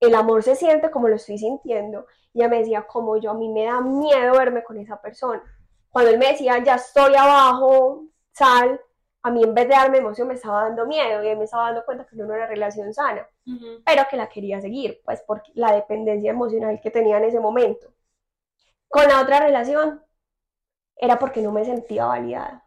el 0.00 0.14
amor 0.14 0.42
se 0.42 0.56
siente 0.56 0.90
como 0.90 1.08
lo 1.08 1.16
estoy 1.16 1.38
sintiendo. 1.38 2.06
Y 2.32 2.40
ella 2.40 2.48
me 2.48 2.58
decía, 2.60 2.86
como 2.86 3.18
yo, 3.18 3.32
a 3.32 3.34
mí 3.34 3.48
me 3.50 3.66
da 3.66 3.80
miedo 3.80 4.32
verme 4.32 4.64
con 4.64 4.78
esa 4.78 5.00
persona. 5.00 5.42
Cuando 5.90 6.10
él 6.10 6.18
me 6.18 6.28
decía, 6.28 6.62
ya 6.64 6.76
estoy 6.76 7.14
abajo, 7.14 8.06
sal, 8.32 8.80
a 9.22 9.30
mí 9.30 9.42
en 9.42 9.54
vez 9.54 9.68
de 9.68 9.74
darme 9.74 9.98
emoción 9.98 10.28
me 10.28 10.34
estaba 10.34 10.62
dando 10.64 10.86
miedo 10.86 11.22
y 11.22 11.36
me 11.36 11.44
estaba 11.44 11.66
dando 11.66 11.84
cuenta 11.84 12.06
que 12.06 12.16
no 12.16 12.24
era 12.24 12.34
una 12.34 12.46
relación 12.46 12.92
sana, 12.92 13.28
pero 13.84 14.04
que 14.10 14.16
la 14.16 14.28
quería 14.28 14.60
seguir, 14.60 15.00
pues 15.04 15.22
por 15.22 15.42
la 15.54 15.72
dependencia 15.72 16.30
emocional 16.30 16.80
que 16.82 16.90
tenía 16.90 17.18
en 17.18 17.24
ese 17.24 17.40
momento. 17.40 17.92
Con 18.88 19.08
la 19.08 19.20
otra 19.22 19.40
relación 19.40 20.04
era 20.96 21.18
porque 21.18 21.42
no 21.42 21.52
me 21.52 21.64
sentía 21.64 22.06
validada, 22.06 22.64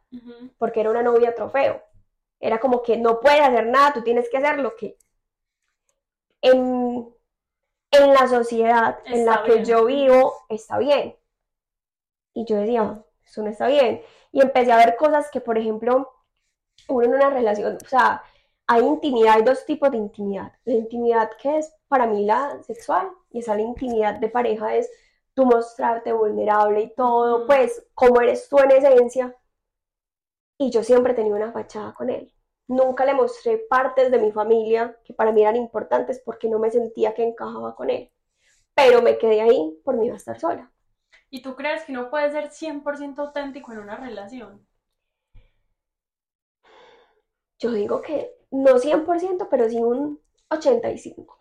porque 0.57 0.81
era 0.81 0.91
una 0.91 1.03
novia 1.03 1.35
trofeo. 1.35 1.81
Era 2.39 2.59
como 2.59 2.83
que 2.83 2.97
no 2.97 3.19
puedes 3.19 3.41
hacer 3.41 3.67
nada, 3.67 3.93
tú 3.93 4.03
tienes 4.03 4.29
que 4.29 4.37
hacer 4.37 4.59
lo 4.59 4.75
que 4.75 4.97
en, 6.41 7.13
en 7.91 8.13
la 8.13 8.27
sociedad 8.27 8.99
en 9.05 9.25
la 9.25 9.43
que 9.43 9.65
yo 9.65 9.85
vivo 9.85 10.33
está 10.49 10.77
bien. 10.77 11.17
Y 12.33 12.45
yo 12.45 12.57
decía, 12.57 13.03
eso 13.25 13.41
no 13.43 13.49
está 13.49 13.67
bien. 13.67 14.01
Y 14.31 14.41
empecé 14.41 14.71
a 14.71 14.77
ver 14.77 14.95
cosas 14.97 15.29
que, 15.31 15.41
por 15.41 15.57
ejemplo, 15.57 16.14
uno 16.87 17.05
en 17.05 17.13
una 17.15 17.29
relación, 17.29 17.77
o 17.83 17.87
sea, 17.87 18.23
hay 18.67 18.83
intimidad, 18.83 19.35
hay 19.35 19.43
dos 19.43 19.65
tipos 19.65 19.91
de 19.91 19.97
intimidad. 19.97 20.53
La 20.65 20.73
intimidad 20.73 21.31
que 21.41 21.57
es 21.57 21.73
para 21.87 22.07
mí 22.07 22.25
la 22.25 22.61
sexual 22.63 23.09
y 23.29 23.39
esa 23.39 23.55
la 23.55 23.61
intimidad 23.61 24.15
de 24.15 24.29
pareja 24.29 24.75
es 24.75 24.89
tú 25.33 25.45
mostrarte 25.45 26.13
vulnerable 26.13 26.81
y 26.81 26.95
todo, 26.95 27.45
pues 27.45 27.85
como 27.93 28.21
eres 28.21 28.49
tú 28.49 28.59
en 28.59 28.71
esencia. 28.71 29.35
Y 30.57 30.71
yo 30.71 30.83
siempre 30.83 31.13
tenía 31.13 31.35
una 31.35 31.51
fachada 31.51 31.93
con 31.93 32.09
él. 32.09 32.31
Nunca 32.67 33.05
le 33.05 33.13
mostré 33.13 33.57
partes 33.57 34.09
de 34.09 34.17
mi 34.17 34.31
familia 34.31 34.97
que 35.03 35.13
para 35.13 35.31
mí 35.31 35.41
eran 35.41 35.55
importantes 35.55 36.21
porque 36.25 36.49
no 36.49 36.57
me 36.57 36.71
sentía 36.71 37.13
que 37.13 37.23
encajaba 37.23 37.75
con 37.75 37.89
él. 37.89 38.11
Pero 38.73 39.01
me 39.01 39.17
quedé 39.17 39.41
ahí 39.41 39.79
por 39.83 39.97
miedo 39.97 40.13
a 40.13 40.17
estar 40.17 40.39
sola. 40.39 40.71
¿Y 41.29 41.41
tú 41.41 41.55
crees 41.55 41.83
que 41.83 41.91
uno 41.91 42.09
puede 42.09 42.31
ser 42.31 42.49
100% 42.49 43.19
auténtico 43.19 43.73
en 43.73 43.79
una 43.79 43.97
relación? 43.97 44.65
Yo 47.59 47.71
digo 47.71 48.01
que 48.01 48.35
no 48.51 48.75
100%, 48.77 49.47
pero 49.49 49.69
sí 49.69 49.77
un 49.77 50.19
85. 50.49 51.37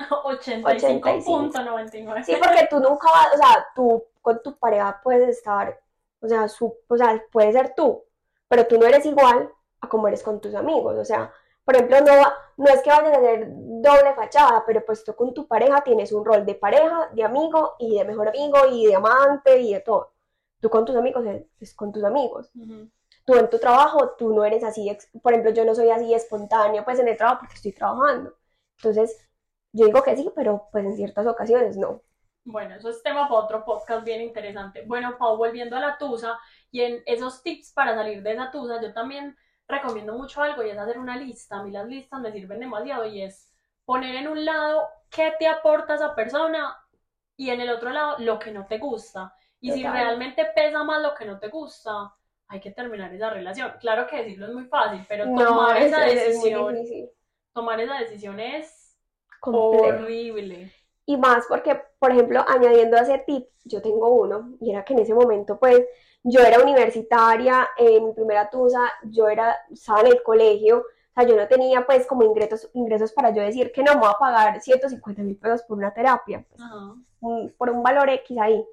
85.99. 0.64 2.24
Sí, 2.24 2.32
porque 2.42 2.66
tú 2.70 2.80
nunca 2.80 3.08
vas, 3.10 3.34
o 3.34 3.36
sea, 3.36 3.66
tú 3.74 4.04
con 4.22 4.42
tu 4.42 4.56
pareja 4.58 5.00
puedes 5.02 5.28
estar, 5.28 5.78
o 6.20 6.28
sea, 6.28 6.48
su, 6.48 6.74
o 6.88 6.96
sea, 6.96 7.22
puedes 7.30 7.54
ser 7.54 7.74
tú, 7.74 8.02
pero 8.48 8.66
tú 8.66 8.78
no 8.78 8.86
eres 8.86 9.04
igual 9.06 9.50
a 9.80 9.88
como 9.88 10.08
eres 10.08 10.22
con 10.22 10.40
tus 10.40 10.54
amigos. 10.54 10.96
O 10.98 11.04
sea, 11.04 11.32
por 11.64 11.74
ejemplo, 11.76 12.00
no, 12.00 12.12
va- 12.12 12.34
no 12.56 12.66
es 12.70 12.80
que 12.82 12.90
vayas 12.90 13.12
a 13.18 13.20
tener 13.20 13.48
doble 13.50 14.14
fachada, 14.14 14.64
pero 14.66 14.84
pues 14.84 15.04
tú 15.04 15.14
con 15.14 15.34
tu 15.34 15.46
pareja 15.46 15.82
tienes 15.82 16.12
un 16.12 16.24
rol 16.24 16.46
de 16.46 16.54
pareja, 16.54 17.10
de 17.12 17.22
amigo 17.24 17.74
y 17.78 17.98
de 17.98 18.04
mejor 18.04 18.28
amigo 18.28 18.58
y 18.70 18.86
de 18.86 18.94
amante 18.94 19.60
y 19.60 19.74
de 19.74 19.80
todo. 19.80 20.12
Tú 20.60 20.70
con 20.70 20.84
tus 20.86 20.96
amigos 20.96 21.24
es, 21.26 21.44
es 21.60 21.74
con 21.74 21.92
tus 21.92 22.02
amigos. 22.04 22.50
Tú 23.24 23.34
en 23.36 23.48
tu 23.48 23.58
trabajo, 23.58 24.14
tú 24.18 24.34
no 24.34 24.44
eres 24.44 24.62
así, 24.64 24.90
por 25.22 25.32
ejemplo, 25.32 25.52
yo 25.52 25.64
no 25.64 25.74
soy 25.74 25.90
así 25.90 26.12
espontánea 26.12 26.84
pues 26.84 26.98
en 26.98 27.08
el 27.08 27.16
trabajo 27.16 27.40
porque 27.40 27.54
estoy 27.54 27.72
trabajando. 27.72 28.34
Entonces, 28.76 29.18
yo 29.72 29.86
digo 29.86 30.02
que 30.02 30.16
sí, 30.16 30.30
pero 30.34 30.68
pues 30.70 30.84
en 30.84 30.96
ciertas 30.96 31.26
ocasiones 31.26 31.76
no. 31.76 32.02
Bueno, 32.44 32.74
eso 32.74 32.90
es 32.90 33.02
tema 33.02 33.26
para 33.28 33.40
otro 33.40 33.64
podcast 33.64 34.04
bien 34.04 34.20
interesante. 34.20 34.84
Bueno, 34.86 35.16
Pau, 35.16 35.36
volviendo 35.38 35.76
a 35.76 35.80
la 35.80 35.96
tusa 35.96 36.38
y 36.70 36.82
en 36.82 37.02
esos 37.06 37.42
tips 37.42 37.72
para 37.72 37.94
salir 37.94 38.22
de 38.22 38.32
esa 38.32 38.50
tusa, 38.50 38.82
yo 38.82 38.92
también 38.92 39.36
recomiendo 39.66 40.16
mucho 40.16 40.42
algo 40.42 40.62
y 40.62 40.70
es 40.70 40.78
hacer 40.78 40.98
una 40.98 41.16
lista. 41.16 41.56
A 41.56 41.62
mí 41.62 41.70
las 41.70 41.86
listas 41.86 42.20
me 42.20 42.32
sirven 42.32 42.60
demasiado 42.60 43.06
y 43.06 43.22
es 43.22 43.50
poner 43.86 44.14
en 44.16 44.28
un 44.28 44.44
lado 44.44 44.86
qué 45.08 45.32
te 45.38 45.46
aporta 45.46 45.94
esa 45.94 46.14
persona 46.14 46.76
y 47.36 47.50
en 47.50 47.60
el 47.62 47.70
otro 47.70 47.90
lado 47.90 48.16
lo 48.18 48.38
que 48.38 48.52
no 48.52 48.66
te 48.66 48.78
gusta. 48.78 49.34
Y 49.60 49.72
si 49.72 49.82
realmente 49.82 50.44
pesa 50.54 50.84
más 50.84 51.00
lo 51.00 51.14
que 51.14 51.24
no 51.24 51.38
te 51.38 51.48
gusta, 51.48 52.12
hay 52.48 52.60
que 52.60 52.70
terminar 52.70 53.12
esa 53.12 53.30
relación. 53.30 53.72
Claro 53.80 54.06
que 54.06 54.18
decirlo 54.22 54.46
es 54.46 54.52
muy 54.54 54.64
fácil, 54.66 55.04
pero 55.08 55.26
No, 55.26 55.44
tomar 55.44 55.76
es, 55.78 55.86
esa 55.86 56.06
es 56.06 56.14
decisión, 56.14 56.74
difícil. 56.74 57.10
tomar 57.52 57.80
esa 57.80 57.98
decisión 57.98 58.40
es 58.40 58.96
Complejo. 59.40 60.04
horrible. 60.04 60.72
Y 61.06 61.16
más 61.16 61.44
porque, 61.48 61.80
por 61.98 62.12
ejemplo, 62.12 62.44
añadiendo 62.48 62.96
a 62.96 63.00
ese 63.00 63.18
tip, 63.26 63.46
yo 63.64 63.82
tengo 63.82 64.08
uno, 64.08 64.56
y 64.60 64.70
era 64.70 64.84
que 64.84 64.94
en 64.94 65.00
ese 65.00 65.14
momento, 65.14 65.58
pues, 65.58 65.82
yo 66.22 66.40
era 66.40 66.60
universitaria, 66.60 67.68
en 67.76 68.06
mi 68.06 68.12
primera 68.14 68.48
tusa, 68.48 68.80
yo 69.04 69.28
era, 69.28 69.54
estaba 69.70 70.00
en 70.00 70.06
el 70.08 70.22
colegio, 70.22 70.78
o 70.78 70.84
sea, 71.14 71.24
yo 71.28 71.36
no 71.36 71.46
tenía, 71.46 71.84
pues, 71.84 72.06
como 72.06 72.22
ingresos, 72.24 72.70
ingresos 72.74 73.12
para 73.12 73.30
yo 73.34 73.42
decir 73.42 73.70
que 73.72 73.82
no 73.82 73.94
me 73.94 74.00
voy 74.00 74.08
a 74.10 74.18
pagar 74.18 74.60
150 74.60 75.22
mil 75.22 75.36
pesos 75.36 75.62
por 75.64 75.76
una 75.76 75.92
terapia, 75.92 76.44
pues, 77.20 77.52
por 77.58 77.70
un 77.70 77.82
valor 77.82 78.08
X 78.08 78.38
ahí. 78.38 78.64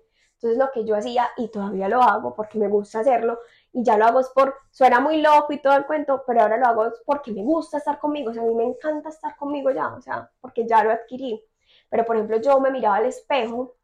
Entonces, 0.42 0.58
lo 0.58 0.72
que 0.72 0.86
yo 0.86 0.96
hacía, 0.96 1.30
y 1.38 1.50
todavía 1.50 1.88
lo 1.88 2.02
hago 2.02 2.34
porque 2.34 2.58
me 2.58 2.68
gusta 2.68 3.02
hacerlo, 3.02 3.40
y 3.72 3.84
ya 3.84 3.96
lo 3.96 4.06
hago 4.06 4.22
es 4.22 4.30
por, 4.30 4.56
suena 4.72 5.00
muy 5.00 5.22
loco 5.22 5.54
y 5.54 5.62
todo 5.62 5.76
el 5.76 5.86
cuento, 5.86 6.24
pero 6.26 6.42
ahora 6.42 6.58
lo 6.58 6.66
hago 6.66 6.86
es 6.88 7.02
porque 7.06 7.32
me 7.32 7.44
gusta 7.44 7.78
estar 7.78 8.00
conmigo, 8.00 8.32
o 8.32 8.34
sea, 8.34 8.42
a 8.42 8.46
mí 8.48 8.56
me 8.56 8.64
encanta 8.66 9.10
estar 9.10 9.38
conmigo 9.38 9.70
ya, 9.70 9.94
o 9.94 10.02
sea, 10.02 10.32
porque 10.42 10.68
ya 10.68 10.84
lo 10.84 10.92
adquirí. 10.92 11.44
Pero, 11.90 12.06
por 12.06 12.16
ejemplo, 12.16 12.38
yo 12.42 12.60
me 12.60 12.72
miraba 12.72 12.96
al 12.98 13.06
espejo, 13.06 13.76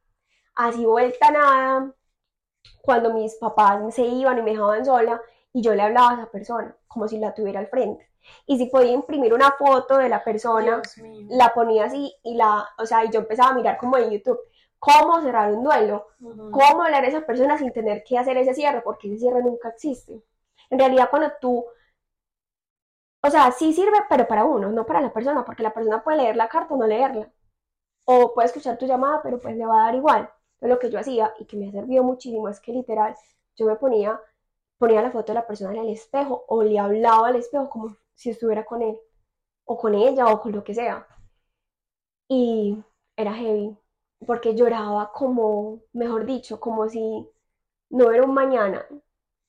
así 0.56 0.84
vuelta 0.86 1.30
nada, 1.32 1.94
cuando 2.82 3.14
mis 3.14 3.36
papás 3.36 3.94
se 3.94 4.04
iban 4.04 4.40
y 4.40 4.42
me 4.42 4.52
dejaban 4.52 4.84
sola, 4.84 5.22
y 5.54 5.62
yo 5.62 5.76
le 5.76 5.84
hablaba 5.84 6.12
a 6.12 6.14
esa 6.16 6.32
persona, 6.32 6.76
como 6.88 7.08
si 7.08 7.20
la 7.20 7.36
tuviera 7.36 7.60
al 7.60 7.68
frente. 7.68 8.10
Y 8.48 8.58
si 8.58 8.66
podía 8.66 8.94
imprimir 8.94 9.34
una 9.34 9.52
foto 9.52 9.98
de 9.98 10.10
la 10.10 10.24
persona, 10.24 10.82
la 11.30 11.54
ponía 11.54 11.86
así 11.86 12.14
y 12.24 12.36
la, 12.36 12.68
o 12.80 12.86
sea, 12.86 13.06
y 13.06 13.12
yo 13.12 13.20
empezaba 13.20 13.52
a 13.52 13.54
mirar 13.54 13.78
como 13.78 13.98
en 13.98 14.10
YouTube, 14.10 14.40
cómo 14.80 15.22
cerrar 15.22 15.54
un 15.54 15.64
duelo, 15.64 16.08
cómo 16.20 16.84
hablar 16.84 17.04
a 17.04 17.08
esa 17.08 17.26
persona 17.26 17.58
sin 17.58 17.72
tener 17.74 18.04
que 18.04 18.18
hacer 18.18 18.38
ese 18.38 18.54
cierre, 18.54 18.82
porque 18.82 19.08
ese 19.08 19.20
cierre 19.20 19.42
nunca 19.44 19.70
existe. 19.70 20.24
En 20.70 20.80
realidad, 20.80 21.10
cuando 21.10 21.32
tú, 21.42 21.66
o 23.22 23.30
sea, 23.30 23.52
sí 23.52 23.74
sirve, 23.74 23.98
pero 24.10 24.28
para 24.28 24.46
uno, 24.46 24.72
no 24.72 24.86
para 24.86 25.02
la 25.02 25.14
persona, 25.14 25.44
porque 25.46 25.64
la 25.64 25.74
persona 25.74 26.04
puede 26.04 26.18
leer 26.18 26.36
la 26.36 26.48
carta 26.50 26.74
o 26.74 26.78
no 26.78 26.88
leerla, 26.88 27.32
o 28.06 28.34
puede 28.34 28.48
escuchar 28.48 28.78
tu 28.78 28.86
llamada, 28.88 29.22
pero 29.24 29.40
pues 29.40 29.56
le 29.58 29.66
va 29.66 29.82
a 29.82 29.86
dar 29.88 29.96
igual. 29.96 30.30
Entonces, 30.56 30.70
lo 30.70 30.80
que 30.80 30.90
yo 30.92 31.00
hacía 31.00 31.34
y 31.40 31.46
que 31.46 31.58
me 31.58 31.70
ha 31.70 31.72
servido 31.72 32.04
muchísimo 32.04 32.50
es 32.50 32.60
que 32.60 32.72
literal, 32.74 33.16
yo 33.56 33.66
me 33.68 33.76
ponía, 33.76 34.20
ponía 34.78 35.02
la 35.02 35.12
foto 35.12 35.34
de 35.34 35.36
la 35.36 35.48
persona 35.48 35.72
en 35.74 35.80
el 35.86 35.90
espejo 35.92 36.46
o 36.48 36.64
le 36.64 36.80
hablaba 36.80 37.28
al 37.30 37.36
espejo 37.38 37.70
como 37.70 37.96
si 38.16 38.30
estuviera 38.32 38.66
con 38.66 38.82
él, 38.82 39.00
o 39.66 39.78
con 39.78 39.96
ella, 39.96 40.28
o 40.28 40.42
con 40.42 40.52
lo 40.54 40.64
que 40.64 40.74
sea. 40.76 41.08
Y 42.30 42.84
era 43.16 43.34
heavy, 43.34 43.78
porque 44.26 44.56
lloraba 44.56 45.12
como, 45.12 45.82
mejor 45.94 46.26
dicho, 46.26 46.60
como 46.60 46.88
si 46.90 47.28
no 47.90 48.12
era 48.12 48.24
un 48.24 48.34
mañana, 48.34 48.86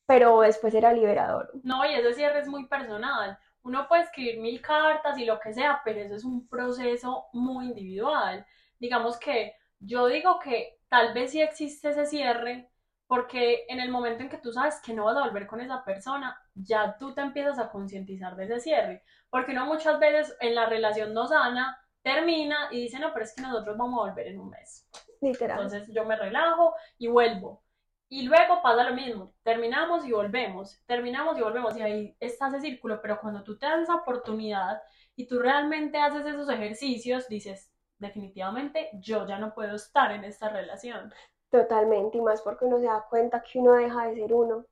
pero 0.05 0.41
después 0.41 0.73
era 0.73 0.93
liberador. 0.93 1.51
No, 1.63 1.85
y 1.85 1.93
ese 1.93 2.13
cierre 2.13 2.39
es 2.39 2.47
muy 2.47 2.67
personal. 2.67 3.37
Uno 3.63 3.87
puede 3.87 4.03
escribir 4.03 4.39
mil 4.39 4.61
cartas 4.61 5.17
y 5.17 5.25
lo 5.25 5.39
que 5.39 5.53
sea, 5.53 5.81
pero 5.83 5.99
eso 5.99 6.15
es 6.15 6.23
un 6.23 6.47
proceso 6.47 7.27
muy 7.33 7.67
individual. 7.67 8.45
Digamos 8.79 9.17
que 9.17 9.53
yo 9.79 10.07
digo 10.07 10.39
que 10.39 10.79
tal 10.87 11.13
vez 11.13 11.31
sí 11.31 11.41
existe 11.41 11.89
ese 11.89 12.05
cierre, 12.05 12.69
porque 13.07 13.65
en 13.69 13.79
el 13.79 13.89
momento 13.89 14.23
en 14.23 14.29
que 14.29 14.37
tú 14.37 14.51
sabes 14.53 14.79
que 14.81 14.93
no 14.93 15.05
vas 15.05 15.17
a 15.17 15.25
volver 15.25 15.47
con 15.47 15.61
esa 15.61 15.83
persona, 15.83 16.39
ya 16.53 16.95
tú 16.97 17.13
te 17.13 17.21
empiezas 17.21 17.59
a 17.59 17.69
concientizar 17.69 18.35
de 18.35 18.45
ese 18.45 18.59
cierre. 18.59 19.03
Porque 19.29 19.51
uno 19.51 19.65
muchas 19.65 19.99
veces 19.99 20.35
en 20.39 20.55
la 20.55 20.67
relación 20.67 21.13
no 21.13 21.27
sana 21.27 21.79
termina 22.13 22.69
y 22.71 22.81
dice, 22.81 22.99
no, 22.99 23.13
pero 23.13 23.25
es 23.25 23.35
que 23.35 23.41
nosotros 23.41 23.77
vamos 23.77 23.99
a 23.99 24.09
volver 24.09 24.27
en 24.27 24.39
un 24.39 24.49
mes. 24.49 24.87
Literal. 25.21 25.61
Entonces 25.61 25.93
yo 25.93 26.05
me 26.05 26.15
relajo 26.15 26.73
y 26.97 27.07
vuelvo. 27.07 27.63
Y 28.11 28.23
luego 28.23 28.61
pasa 28.63 28.89
lo 28.89 28.95
mismo, 28.95 29.35
terminamos 29.43 30.03
y 30.03 30.11
volvemos, 30.11 30.81
terminamos 30.87 31.37
y 31.37 31.41
volvemos, 31.41 31.77
y 31.77 31.81
ahí 31.83 32.17
está 32.19 32.47
ese 32.47 32.61
círculo, 32.61 32.99
pero 33.03 33.19
cuando 33.21 33.43
tú 33.43 33.55
te 33.55 33.67
das 33.67 33.81
esa 33.81 33.97
oportunidad 33.97 34.81
y 35.15 35.27
tú 35.27 35.37
realmente 35.37 35.99
haces 35.99 36.25
esos 36.25 36.49
ejercicios, 36.49 37.27
dices, 37.27 37.71
definitivamente 37.99 38.89
yo 38.93 39.27
ya 39.27 39.37
no 39.37 39.53
puedo 39.53 39.75
estar 39.75 40.11
en 40.11 40.23
esta 40.23 40.49
relación. 40.49 41.13
Totalmente, 41.51 42.17
y 42.17 42.21
más 42.21 42.41
porque 42.41 42.65
uno 42.65 42.79
se 42.79 42.85
da 42.85 43.05
cuenta 43.07 43.43
que 43.43 43.59
uno 43.59 43.73
deja 43.73 44.07
de 44.07 44.15
ser 44.15 44.33
uno 44.33 44.65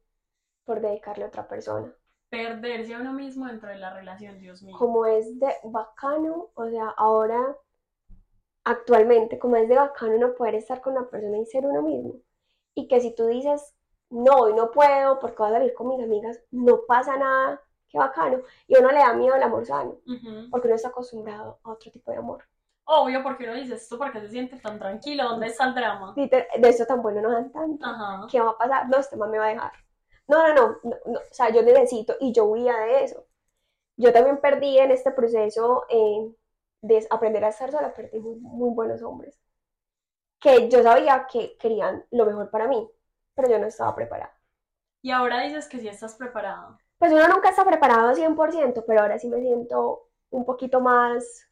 por 0.66 0.82
dedicarle 0.82 1.26
a 1.26 1.28
otra 1.28 1.48
persona. 1.48 1.94
Perderse 2.30 2.94
a 2.94 3.00
uno 3.00 3.14
mismo 3.14 3.46
dentro 3.46 3.70
de 3.70 3.78
la 3.78 3.94
relación, 3.94 4.38
Dios 4.40 4.62
mío. 4.62 4.76
Como 4.78 5.06
es 5.06 5.40
de 5.40 5.54
bacano, 5.64 6.50
o 6.54 6.70
sea, 6.70 6.90
ahora, 6.90 7.56
actualmente, 8.66 9.40
como 9.40 9.56
es 9.56 9.70
de 9.70 9.76
bacano 9.76 10.16
uno 10.16 10.34
poder 10.36 10.56
estar 10.56 10.82
con 10.82 10.94
una 10.94 11.08
persona 11.08 11.38
y 11.38 11.46
ser 11.46 11.66
uno 11.66 11.82
mismo. 11.82 12.16
Y 12.76 12.88
que 12.88 13.00
si 13.00 13.16
tú 13.16 13.28
dices, 13.28 13.74
no, 14.10 14.34
hoy 14.36 14.54
no 14.54 14.72
puedo 14.72 15.20
porque 15.20 15.38
voy 15.38 15.50
a 15.50 15.54
salir 15.54 15.74
con 15.74 15.88
mis 15.88 16.04
amigas, 16.04 16.42
no 16.52 16.82
pasa 16.88 17.18
nada, 17.18 17.62
qué 17.90 17.98
bacano. 17.98 18.42
Y 18.68 18.76
a 18.76 18.80
uno 18.80 18.92
le 18.92 19.00
da 19.00 19.14
miedo 19.14 19.36
el 19.36 19.44
amor 19.44 19.66
sano, 19.66 19.98
porque 20.52 20.68
uno 20.68 20.76
está 20.76 20.90
acostumbrado 20.90 21.60
a 21.64 21.72
otro 21.72 21.92
tipo 21.92 22.12
de 22.12 22.18
amor. 22.18 22.44
Obvio, 22.90 23.22
porque 23.24 23.44
uno 23.44 23.54
dice 23.54 23.76
esto 23.76 23.98
porque 23.98 24.22
se 24.22 24.30
siente 24.30 24.58
tan 24.60 24.80
tranquilo, 24.80 25.26
¿dónde 25.26 25.48
está 25.48 25.68
el 25.68 25.76
drama? 25.76 26.14
De 26.16 26.70
esto 26.70 26.86
tan 26.86 27.02
bueno 27.02 27.22
no 27.22 27.32
dan 27.32 27.52
tanto. 27.52 27.86
Ajá. 27.86 28.28
¿Qué 28.30 28.40
va 28.40 28.52
a 28.52 28.58
pasar? 28.58 28.88
No, 28.88 28.98
este 28.98 29.18
man 29.18 29.32
me 29.32 29.40
va 29.40 29.46
a 29.46 29.50
dejar. 29.50 29.72
No, 30.28 30.48
no, 30.48 30.54
no, 30.56 30.80
no, 30.84 30.98
no, 31.06 31.20
o 31.20 31.24
sea, 31.34 31.50
yo 31.52 31.62
necesito 31.64 32.16
y 32.20 32.34
yo 32.34 32.46
huía 32.46 32.78
de 32.78 33.04
eso. 33.06 33.26
Yo 33.98 34.14
también 34.14 34.40
perdí 34.42 34.80
en 34.80 34.92
este 34.92 35.12
proceso 35.12 35.86
eh, 35.90 36.34
de 36.82 37.08
aprender 37.12 37.46
a 37.46 37.50
estar 37.50 37.72
sola, 37.72 37.94
perdí 37.96 38.20
muy, 38.20 38.38
muy 38.42 38.72
buenos 38.76 39.02
hombres 39.04 39.40
que 40.40 40.68
yo 40.70 40.82
sabía 40.84 41.28
que 41.32 41.58
querían 41.60 42.04
lo 42.12 42.26
mejor 42.26 42.50
para 42.50 42.68
mí, 42.68 42.90
pero 43.36 43.50
yo 43.50 43.60
no 43.60 43.68
estaba 43.68 43.96
preparada. 43.96 44.34
Y 45.02 45.10
ahora 45.10 45.42
dices 45.42 45.68
que 45.68 45.80
sí 45.80 45.88
estás 45.88 46.14
preparada. 46.14 46.78
Pues 46.98 47.12
uno 47.12 47.28
nunca 47.28 47.50
está 47.50 47.66
preparado 47.66 48.14
100%, 48.16 48.84
pero 48.86 49.02
ahora 49.02 49.20
sí 49.20 49.28
me 49.30 49.42
siento 49.42 50.10
un 50.32 50.46
poquito 50.46 50.82
más 50.82 51.48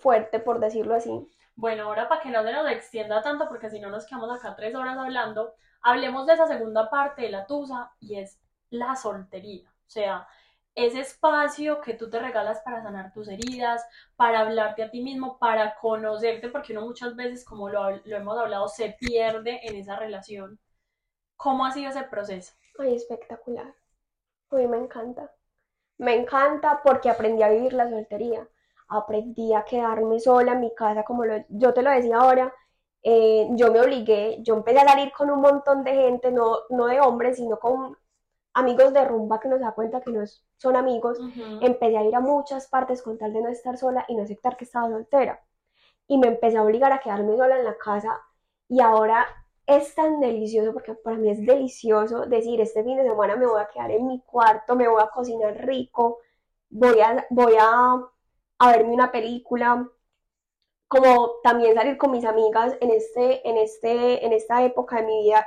fuerte, 0.00 0.40
por 0.40 0.60
decirlo 0.60 0.94
así. 0.94 1.10
Bueno, 1.56 1.84
ahora 1.84 2.08
para 2.08 2.20
que 2.22 2.30
no 2.30 2.42
se 2.42 2.52
nos 2.52 2.70
extienda 2.70 3.22
tanto, 3.22 3.48
porque 3.48 3.70
si 3.70 3.80
no 3.80 3.90
nos 3.90 4.06
quedamos 4.06 4.30
acá 4.30 4.54
tres 4.54 4.74
horas 4.74 4.98
hablando, 4.98 5.54
hablemos 5.80 6.26
de 6.26 6.34
esa 6.34 6.46
segunda 6.46 6.90
parte 6.90 7.22
de 7.22 7.30
la 7.30 7.46
tusa 7.46 7.92
y 7.98 8.18
es 8.18 8.38
la 8.70 8.94
soltería. 8.94 9.70
O 9.70 9.90
sea, 9.90 10.28
ese 10.74 11.00
espacio 11.00 11.80
que 11.80 11.94
tú 11.94 12.10
te 12.10 12.18
regalas 12.18 12.60
para 12.60 12.82
sanar 12.82 13.10
tus 13.12 13.28
heridas, 13.28 13.82
para 14.16 14.40
hablarte 14.40 14.82
a 14.82 14.90
ti 14.90 15.02
mismo, 15.02 15.38
para 15.38 15.74
conocerte, 15.76 16.50
porque 16.50 16.72
uno 16.72 16.82
muchas 16.82 17.16
veces, 17.16 17.44
como 17.44 17.70
lo, 17.70 17.88
hemos 17.88 18.38
hablado, 18.38 18.68
se 18.68 18.94
pierde 19.00 19.60
en 19.62 19.76
esa 19.76 19.96
relación. 19.96 20.60
¿Cómo 21.36 21.64
ha 21.64 21.72
sido 21.72 21.90
ese 21.90 22.02
proceso? 22.02 22.52
Ay, 22.78 22.94
espectacular. 22.94 23.74
A 24.50 24.56
me 24.56 24.76
encanta. 24.76 25.32
Me 25.98 26.14
encanta 26.14 26.82
porque 26.84 27.08
aprendí 27.08 27.42
a 27.42 27.48
vivir 27.48 27.72
la 27.72 27.88
soltería. 27.88 28.46
Aprendí 28.88 29.52
a 29.54 29.64
quedarme 29.64 30.20
sola 30.20 30.52
en 30.52 30.60
mi 30.60 30.74
casa, 30.74 31.04
como 31.04 31.24
lo- 31.24 31.44
yo 31.48 31.72
te 31.74 31.82
lo 31.82 31.90
decía 31.90 32.18
ahora. 32.18 32.52
eh, 33.08 33.48
yo 33.52 33.70
me 33.72 33.80
obligué, 33.80 34.38
yo 34.42 34.54
empecé 34.56 34.78
a 34.80 34.88
salir 34.88 35.12
con 35.12 35.30
un 35.30 35.40
montón 35.40 35.84
de 35.84 35.94
gente, 35.94 36.32
no, 36.32 36.58
no 36.70 36.86
de 36.86 37.00
hombres, 37.00 37.36
sino 37.36 37.56
con 37.58 37.96
amigos 38.54 38.92
de 38.94 39.04
rumba 39.04 39.40
que 39.40 39.48
nos 39.48 39.60
da 39.60 39.72
cuenta 39.72 40.00
que 40.00 40.10
no 40.12 40.24
son 40.58 40.76
amigos. 40.76 41.20
Empecé 41.60 41.96
a 41.98 42.04
ir 42.04 42.14
a 42.16 42.20
muchas 42.20 42.68
partes 42.68 43.02
con 43.02 43.18
tal 43.18 43.32
de 43.32 43.42
no 43.42 43.48
estar 43.48 43.76
sola 43.78 44.04
y 44.08 44.16
no 44.16 44.22
aceptar 44.24 44.56
que 44.56 44.64
estaba 44.64 44.88
soltera. 44.90 45.40
Y 46.08 46.18
me 46.18 46.28
empecé 46.28 46.56
a 46.58 46.62
obligar 46.64 46.92
a 46.92 47.00
quedarme 47.00 47.36
sola 47.36 47.58
en 47.58 47.64
la 47.64 47.76
casa 47.78 48.20
y 48.68 48.80
ahora 48.80 49.26
es 49.66 49.94
tan 49.94 50.20
delicioso 50.20 50.72
porque 50.72 50.94
para 50.94 51.16
mí 51.16 51.30
es 51.30 51.44
delicioso 51.44 52.26
decir, 52.26 52.60
este 52.60 52.84
fin 52.84 52.96
de 52.98 53.04
semana 53.04 53.36
me 53.36 53.46
voy 53.46 53.60
a 53.60 53.68
quedar 53.68 53.90
en 53.90 54.06
mi 54.06 54.20
cuarto, 54.22 54.76
me 54.76 54.88
voy 54.88 55.02
a 55.02 55.08
cocinar 55.10 55.54
rico, 55.66 56.18
voy 56.70 57.00
a, 57.00 57.26
voy 57.30 57.54
a, 57.60 57.96
a 58.58 58.72
verme 58.72 58.92
una 58.92 59.12
película, 59.12 59.88
como 60.88 61.40
también 61.42 61.74
salir 61.74 61.98
con 61.98 62.10
mis 62.12 62.24
amigas 62.24 62.76
en, 62.80 62.90
este, 62.90 63.48
en, 63.48 63.58
este, 63.58 64.24
en 64.24 64.32
esta 64.32 64.64
época 64.64 64.96
de 64.96 65.02
mi 65.04 65.22
vida. 65.24 65.46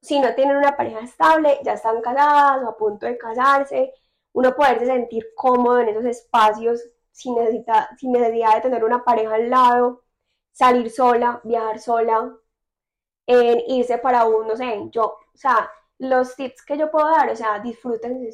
Si 0.00 0.20
no 0.20 0.34
tienen 0.34 0.56
una 0.56 0.76
pareja 0.76 1.00
estable, 1.00 1.58
ya 1.64 1.74
están 1.74 2.00
casadas 2.00 2.62
o 2.64 2.68
a 2.68 2.76
punto 2.76 3.06
de 3.06 3.18
casarse, 3.18 3.92
uno 4.32 4.54
poderse 4.54 4.86
sentir 4.86 5.26
cómodo 5.36 5.80
en 5.80 5.88
esos 5.88 6.04
espacios 6.04 6.82
sin, 7.12 7.34
sin 7.98 8.12
necesidad 8.12 8.54
de 8.56 8.60
tener 8.62 8.84
una 8.84 9.04
pareja 9.04 9.34
al 9.34 9.50
lado, 9.50 10.04
salir 10.52 10.90
sola, 10.90 11.40
viajar 11.44 11.78
sola, 11.80 12.36
en 13.26 13.60
irse 13.68 13.98
para 13.98 14.24
un, 14.26 14.46
no 14.48 14.56
sé, 14.56 14.88
yo, 14.90 15.04
o 15.06 15.36
sea, 15.36 15.70
los 15.98 16.34
tips 16.36 16.64
que 16.64 16.78
yo 16.78 16.90
puedo 16.90 17.08
dar, 17.10 17.30
o 17.30 17.36
sea, 17.36 17.58
disfrútense 17.60 18.32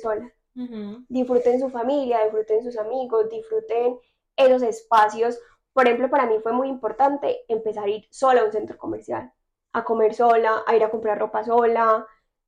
Ujú. 0.56 1.04
disfruten 1.08 1.60
su 1.60 1.68
familia, 1.70 2.22
disfruten 2.24 2.62
sus 2.62 2.76
amigos, 2.78 3.28
disfruten 3.30 3.98
esos 4.36 4.62
espacios. 4.62 5.38
Por 5.72 5.86
ejemplo, 5.86 6.08
para 6.10 6.26
mí 6.26 6.36
fue 6.42 6.52
muy 6.52 6.68
importante 6.68 7.44
empezar 7.48 7.84
a 7.84 7.88
ir 7.88 8.06
sola 8.10 8.42
a 8.42 8.44
un 8.44 8.52
centro 8.52 8.78
comercial, 8.78 9.32
a 9.72 9.84
comer 9.84 10.14
sola, 10.14 10.62
a 10.66 10.76
ir 10.76 10.84
a 10.84 10.90
comprar 10.90 11.18
ropa 11.18 11.44
sola. 11.44 12.06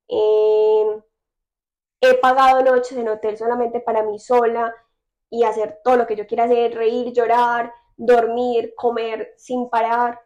eh, 0.09 1.03
he 2.01 2.15
pagado 2.15 2.63
noches 2.63 2.97
en 2.97 3.09
hotel 3.09 3.37
solamente 3.37 3.81
para 3.81 4.03
mí 4.03 4.19
sola 4.19 4.75
y 5.31 5.43
hacer 5.45 5.81
todo 5.83 5.97
lo 5.97 6.07
que 6.07 6.17
yo 6.17 6.27
quiera 6.27 6.45
hacer, 6.45 6.75
reír, 6.75 7.13
llorar, 7.13 7.73
dormir, 7.97 8.75
comer 8.77 9.35
sin 9.37 9.69
parar. 9.69 10.21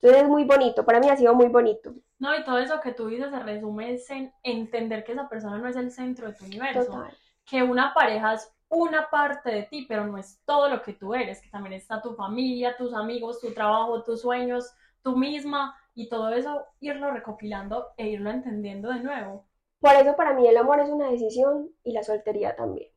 Entonces 0.00 0.22
es 0.22 0.28
muy 0.28 0.44
bonito, 0.44 0.84
para 0.84 1.00
mí 1.00 1.08
ha 1.08 1.16
sido 1.16 1.34
muy 1.34 1.48
bonito. 1.48 1.92
No, 2.18 2.34
y 2.34 2.44
todo 2.44 2.58
eso 2.58 2.80
que 2.80 2.92
tú 2.92 3.08
dices 3.08 3.30
se 3.30 3.38
resume 3.40 3.98
en 4.10 4.32
entender 4.42 5.04
que 5.04 5.12
esa 5.12 5.28
persona 5.28 5.58
no 5.58 5.68
es 5.68 5.76
el 5.76 5.90
centro 5.90 6.28
de 6.28 6.34
tu 6.34 6.44
universo, 6.46 6.84
Total. 6.84 7.16
Que 7.46 7.62
una 7.62 7.94
pareja 7.94 8.34
es 8.34 8.52
una 8.68 9.08
parte 9.08 9.50
de 9.50 9.62
ti, 9.64 9.86
pero 9.88 10.06
no 10.06 10.18
es 10.18 10.40
todo 10.44 10.68
lo 10.68 10.82
que 10.82 10.92
tú 10.92 11.14
eres, 11.14 11.40
que 11.40 11.48
también 11.48 11.74
está 11.74 12.02
tu 12.02 12.14
familia, 12.14 12.76
tus 12.76 12.92
amigos, 12.92 13.40
tu 13.40 13.54
trabajo, 13.54 14.02
tus 14.02 14.22
sueños, 14.22 14.72
tú 15.02 15.16
misma, 15.16 15.76
y 15.96 16.08
todo 16.10 16.28
eso 16.30 16.66
irlo 16.80 17.10
recopilando 17.10 17.88
e 17.96 18.08
irlo 18.08 18.30
entendiendo 18.30 18.90
de 18.90 19.00
nuevo. 19.00 19.46
Por 19.80 19.94
eso 19.94 20.14
para 20.14 20.34
mí 20.34 20.46
el 20.46 20.56
amor 20.58 20.80
es 20.80 20.90
una 20.90 21.10
decisión 21.10 21.70
y 21.82 21.92
la 21.92 22.02
soltería 22.02 22.54
también. 22.54 22.90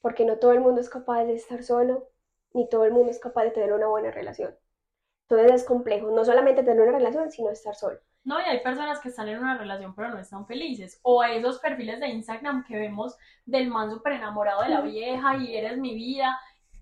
Porque 0.00 0.24
no 0.24 0.38
todo 0.38 0.52
el 0.52 0.60
mundo 0.60 0.80
es 0.80 0.90
capaz 0.90 1.24
de 1.24 1.34
estar 1.34 1.62
solo, 1.62 2.08
ni 2.54 2.68
todo 2.68 2.84
el 2.84 2.92
mundo 2.92 3.10
es 3.10 3.20
capaz 3.20 3.44
de 3.44 3.52
tener 3.52 3.72
una 3.72 3.86
buena 3.86 4.10
relación. 4.10 4.56
Entonces 5.28 5.62
es 5.62 5.64
complejo, 5.64 6.10
no 6.10 6.24
solamente 6.24 6.64
tener 6.64 6.82
una 6.82 6.98
relación, 6.98 7.30
sino 7.30 7.50
estar 7.50 7.74
solo. 7.76 8.00
No, 8.24 8.40
y 8.40 8.44
hay 8.44 8.60
personas 8.60 9.00
que 9.00 9.08
están 9.08 9.28
en 9.28 9.38
una 9.40 9.58
relación 9.58 9.94
pero 9.94 10.10
no 10.10 10.18
están 10.18 10.46
felices. 10.46 11.00
O 11.02 11.24
esos 11.24 11.58
perfiles 11.58 11.98
de 12.00 12.08
Instagram 12.08 12.64
que 12.64 12.76
vemos 12.76 13.16
del 13.44 13.68
man 13.68 13.90
súper 13.90 14.12
enamorado 14.14 14.62
de 14.62 14.68
la 14.68 14.80
vieja 14.80 15.36
y 15.36 15.56
eres 15.56 15.76
mi 15.78 15.94
vida 15.94 16.38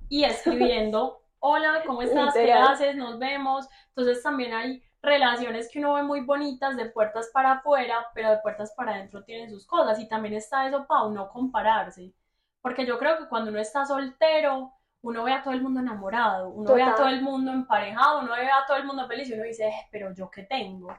y 0.09 0.24
escribiendo, 0.24 1.22
hola, 1.38 1.83
¿cómo 1.87 2.03
estás? 2.03 2.35
¿Qué 2.35 2.53
haces? 2.53 2.96
Nos 2.96 3.18
vemos. 3.18 3.68
Entonces 3.88 4.22
también 4.22 4.53
hay 4.53 4.83
relaciones 5.03 5.70
que 5.72 5.79
uno 5.79 5.94
ve 5.94 6.03
muy 6.03 6.20
bonitas 6.20 6.76
de 6.76 6.90
puertas 6.90 7.31
para 7.33 7.53
afuera, 7.53 8.07
pero 8.14 8.31
de 8.31 8.38
puertas 8.38 8.74
para 8.76 8.92
adentro 8.92 9.24
tienen 9.24 9.48
sus 9.48 9.66
cosas. 9.66 9.98
Y 9.98 10.09
también 10.09 10.35
está 10.35 10.68
eso, 10.68 10.87
Pau, 10.87 11.11
no 11.11 11.31
compararse. 11.31 12.12
Porque 12.61 12.85
yo 12.85 12.98
creo 12.98 13.16
que 13.16 13.29
cuando 13.29 13.50
uno 13.50 13.61
está 13.61 13.87
soltero, 13.87 14.74
uno 15.00 15.24
ve 15.24 15.33
a 15.33 15.42
todo 15.42 15.55
el 15.55 15.62
mundo 15.62 15.81
enamorado, 15.81 16.50
uno 16.50 16.74
ve 16.74 16.83
a 16.83 16.94
todo 16.94 17.09
el 17.09 17.22
mundo 17.22 17.50
emparejado, 17.50 18.20
uno 18.20 18.33
ve 18.33 18.50
a 18.50 18.66
todo 18.66 18.76
el 18.76 18.85
mundo 18.85 19.07
feliz 19.09 19.31
y 19.31 19.33
uno 19.33 19.44
dice, 19.44 19.66
"Eh, 19.68 19.88
pero 19.90 20.12
yo 20.12 20.31
qué 20.31 20.42
tengo. 20.42 20.94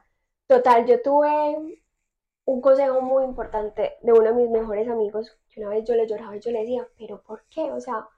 Total, 0.46 0.86
yo 0.86 1.00
tuve 1.02 1.80
un 2.46 2.60
consejo 2.60 3.00
muy 3.02 3.24
importante 3.24 3.94
de 4.02 4.12
uno 4.12 4.24
de 4.24 4.34
mis 4.34 4.50
mejores 4.50 4.88
amigos, 4.88 5.36
que 5.50 5.60
una 5.60 5.70
vez 5.70 5.84
yo 5.86 5.94
le 5.94 6.06
lloraba 6.08 6.36
y 6.36 6.40
yo 6.40 6.50
le 6.52 6.60
decía, 6.60 6.88
pero 6.98 7.22
¿por 7.22 7.44
qué? 7.50 7.72
O 7.72 7.80
sea, 7.80 8.08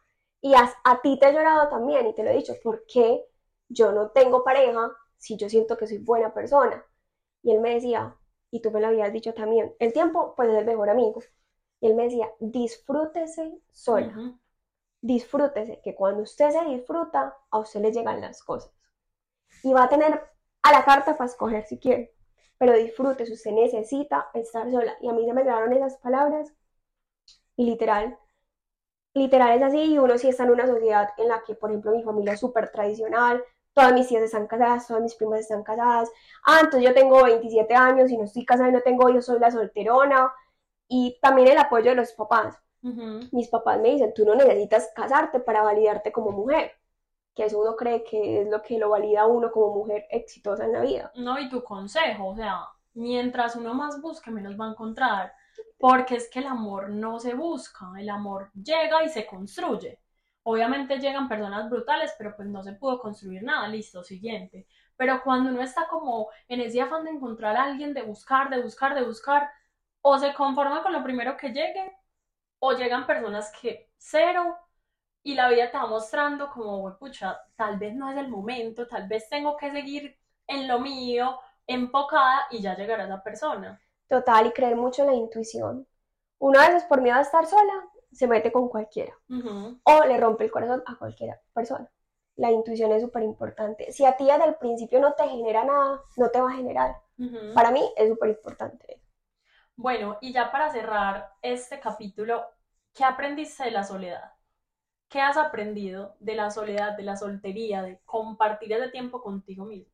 y 0.41 0.55
a, 0.55 0.73
a 0.85 1.03
ti 1.03 1.19
te 1.19 1.29
he 1.29 1.33
llorado 1.33 1.69
también 1.69 2.07
y 2.07 2.15
te 2.15 2.23
lo 2.25 2.31
he 2.31 2.37
dicho, 2.37 2.55
¿por 2.63 2.85
qué 2.87 3.25
yo 3.69 3.93
no 3.93 4.11
tengo 4.11 4.45
pareja 4.45 4.93
si 5.19 5.37
yo 5.37 5.49
siento 5.49 5.77
que 5.79 5.87
soy 5.87 5.99
buena 5.99 6.35
persona? 6.35 6.85
Y 7.43 7.53
él 7.53 7.61
me 7.61 7.75
decía, 7.75 8.17
y 8.51 8.61
tú 8.63 8.71
me 8.73 8.81
lo 8.81 8.89
habías 8.89 9.13
dicho 9.13 9.35
también, 9.35 9.75
el 9.81 9.93
tiempo 9.93 10.35
pues 10.37 10.51
es 10.51 10.57
el 10.59 10.67
mejor 10.67 10.91
amigo. 10.91 11.23
Y 11.81 11.89
él 11.89 11.95
me 11.97 12.05
decía, 12.05 12.31
disfrútese 12.41 13.61
sola, 13.73 14.23
disfrútese, 15.03 15.81
que 15.83 15.95
cuando 15.95 16.23
usted 16.25 16.51
se 16.51 16.65
disfruta, 16.67 17.37
a 17.51 17.59
usted 17.61 17.81
le 17.83 17.93
llegan 17.93 18.21
las 18.23 18.43
cosas. 18.43 18.73
Y 19.65 19.73
va 19.73 19.85
a 19.85 19.89
tener 19.89 20.23
a 20.63 20.73
la 20.73 20.85
carta 20.85 21.17
para 21.17 21.29
escoger 21.29 21.67
si 21.67 21.79
quiere, 21.81 22.14
pero 22.59 22.75
disfrute, 22.75 23.25
usted 23.25 23.53
necesita 23.53 24.31
estar 24.35 24.71
sola. 24.71 24.97
Y 25.01 25.09
a 25.09 25.13
mí 25.13 25.25
se 25.27 25.33
me 25.35 25.43
quedaron 25.43 25.73
esas 25.73 25.97
palabras 25.99 26.55
y 27.57 27.65
literal, 27.67 28.19
literal 29.15 29.57
es 29.57 29.63
así 29.63 29.95
y 29.95 29.99
uno 29.99 30.19
sí 30.19 30.29
está 30.29 30.45
en 30.45 30.51
una 30.51 30.67
sociedad 30.67 31.11
en 31.19 31.29
la 31.29 31.43
que, 31.45 31.55
por 31.55 31.71
ejemplo, 31.71 31.93
mi 31.93 32.03
familia 32.03 32.35
es 32.35 32.41
súper 32.41 32.71
tradicional, 32.71 33.43
todas 33.73 33.93
mis 33.95 34.09
tías 34.09 34.23
están 34.23 34.47
casadas, 34.47 34.87
todas 34.87 35.03
mis 35.03 35.15
primas 35.15 35.41
están 35.41 35.63
casadas, 35.63 36.11
ah, 36.45 36.61
entonces 36.63 36.89
yo 36.89 36.95
tengo 36.95 37.23
27 37.25 37.75
años 37.75 38.11
y 38.11 38.17
no 38.17 38.25
estoy 38.25 38.45
casada 38.45 38.69
y 38.71 38.73
no 38.73 38.83
tengo 38.83 39.09
hijos, 39.09 39.27
soy 39.27 39.39
la 39.41 39.51
solterona 39.51 40.33
y 40.89 41.19
también 41.21 41.49
el 41.49 41.59
apoyo 41.59 41.91
de 41.91 41.97
los 41.97 42.13
papás. 42.13 42.59
Mis 43.33 43.49
papás 43.49 43.81
me 43.81 43.91
dicen, 43.91 44.15
tú 44.15 44.25
no 44.25 44.35
necesitas 44.35 44.91
casarte 44.95 45.41
para 45.41 45.63
validarte 45.63 46.13
como 46.13 46.31
mujer, 46.33 46.73
que 47.35 47.45
eso 47.45 47.59
uno 47.61 47.77
cree 47.77 48.05
que 48.05 48.43
es 48.43 48.49
lo 48.49 48.63
que 48.63 48.79
lo 48.79 48.91
valida 48.91 49.23
a 49.23 49.27
uno 49.27 49.51
como 49.51 49.75
mujer 49.75 50.07
exitosa 50.11 50.65
en 50.65 50.73
la 50.73 50.81
vida. 50.81 51.13
No, 51.17 51.39
y 51.39 51.49
tu 51.49 51.63
consejo, 51.63 52.29
o 52.29 52.37
sea, 52.37 52.69
mientras 52.95 53.57
uno 53.57 53.75
más 53.75 54.01
busque, 54.01 54.31
menos 54.31 54.59
va 54.59 54.67
a 54.67 54.71
encontrar, 54.71 55.33
porque 55.79 56.17
es 56.17 56.31
que 56.31 56.39
el 56.41 56.47
amor 56.47 56.91
no 56.91 57.19
se 57.19 57.35
busca, 57.35 57.87
el 57.99 58.09
amor 58.09 58.51
llega 58.55 59.03
y 59.05 59.09
se 59.09 59.27
construye. 59.27 60.01
Obviamente 60.45 60.99
llegan 60.99 61.29
personas 61.29 61.69
brutales, 61.71 62.15
pero 62.19 62.37
pues 62.37 62.49
no 62.49 62.63
se 62.63 62.75
pudo 62.75 63.01
construir 63.01 63.43
nada, 63.43 63.67
listo, 63.67 64.05
siguiente. 64.05 64.67
Pero 64.97 65.23
cuando 65.25 65.51
uno 65.51 65.63
está 65.63 65.89
como 65.89 66.29
en 66.49 66.61
ese 66.61 66.81
afán 66.81 67.05
de 67.05 67.11
encontrar 67.11 67.57
a 67.57 67.65
alguien, 67.65 67.95
de 67.95 68.03
buscar, 68.03 68.51
de 68.51 68.63
buscar, 68.63 68.95
de 68.95 69.05
buscar, 69.05 69.51
o 70.03 70.19
se 70.19 70.35
conforma 70.35 70.83
con 70.83 70.93
lo 70.93 71.03
primero 71.03 71.37
que 71.37 71.49
llegue, 71.49 71.93
o 72.59 72.73
llegan 72.73 73.07
personas 73.07 73.53
que 73.61 73.91
cero, 73.97 74.57
y 75.25 75.35
la 75.35 75.49
vida 75.49 75.71
te 75.71 75.79
va 75.79 75.87
mostrando 75.87 76.51
como, 76.51 76.79
"Güey, 76.79 76.95
pucha, 76.99 77.41
tal 77.57 77.79
vez 77.79 77.95
no 77.95 78.11
es 78.11 78.17
el 78.17 78.29
momento, 78.29 78.87
tal 78.87 79.09
vez 79.09 79.29
tengo 79.29 79.57
que 79.57 79.73
seguir 79.73 80.17
en 80.47 80.69
lo 80.69 80.79
mío, 80.79 81.41
enfocada, 81.67 82.47
y 82.51 82.61
ya 82.61 82.77
llegará 82.77 83.05
esa 83.07 83.23
persona. 83.23 83.81
Total, 84.09 84.47
y 84.47 84.53
creer 84.53 84.77
mucho 84.77 85.03
en 85.03 85.09
la 85.09 85.15
intuición. 85.15 85.89
Uno 86.39 86.61
a 86.61 86.69
veces 86.69 86.85
por 86.85 87.01
miedo 87.01 87.17
a 87.17 87.23
estar 87.23 87.47
sola 87.47 87.89
se 88.13 88.29
mete 88.29 88.53
con 88.53 88.69
cualquiera 88.69 89.15
o 89.85 90.05
le 90.05 90.19
rompe 90.19 90.45
el 90.45 90.51
corazón 90.51 90.83
a 90.87 90.97
cualquier 90.97 91.41
persona. 91.55 91.91
La 92.37 92.51
intuición 92.51 92.93
es 92.93 93.03
súper 93.03 93.23
importante. 93.23 93.93
Si 93.93 94.05
a 94.05 94.17
ti 94.17 94.27
desde 94.27 94.45
el 94.45 94.57
principio 94.57 95.01
no 95.01 95.15
te 95.15 95.27
genera 95.29 95.65
nada, 95.65 96.03
no 96.17 96.31
te 96.31 96.41
va 96.41 96.51
a 96.51 96.57
generar. 96.57 96.97
Para 97.55 97.71
mí 97.71 97.83
es 97.97 98.11
súper 98.11 98.31
importante. 98.31 99.01
Bueno, 99.77 100.19
y 100.21 100.33
ya 100.33 100.53
para 100.53 100.71
cerrar 100.71 101.33
este 101.43 101.81
capítulo, 101.81 102.45
¿qué 102.93 103.05
aprendiste 103.05 103.65
de 103.65 103.71
la 103.73 103.85
soledad? 103.85 104.34
¿Qué 105.09 105.19
has 105.21 105.39
aprendido 105.39 106.15
de 106.21 106.35
la 106.35 106.51
soledad, 106.51 106.97
de 106.97 107.05
la 107.05 107.17
soltería, 107.17 107.83
de 107.83 108.01
compartir 108.05 108.73
ese 108.73 108.91
tiempo 108.91 109.23
contigo 109.23 109.65
mismo? 109.65 109.91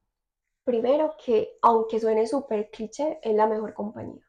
Primero 0.64 1.16
que, 1.22 1.58
aunque 1.60 2.00
suene 2.00 2.26
súper 2.26 2.70
cliché, 2.70 3.18
es 3.22 3.34
la 3.34 3.46
mejor 3.46 3.74
compañía. 3.74 4.24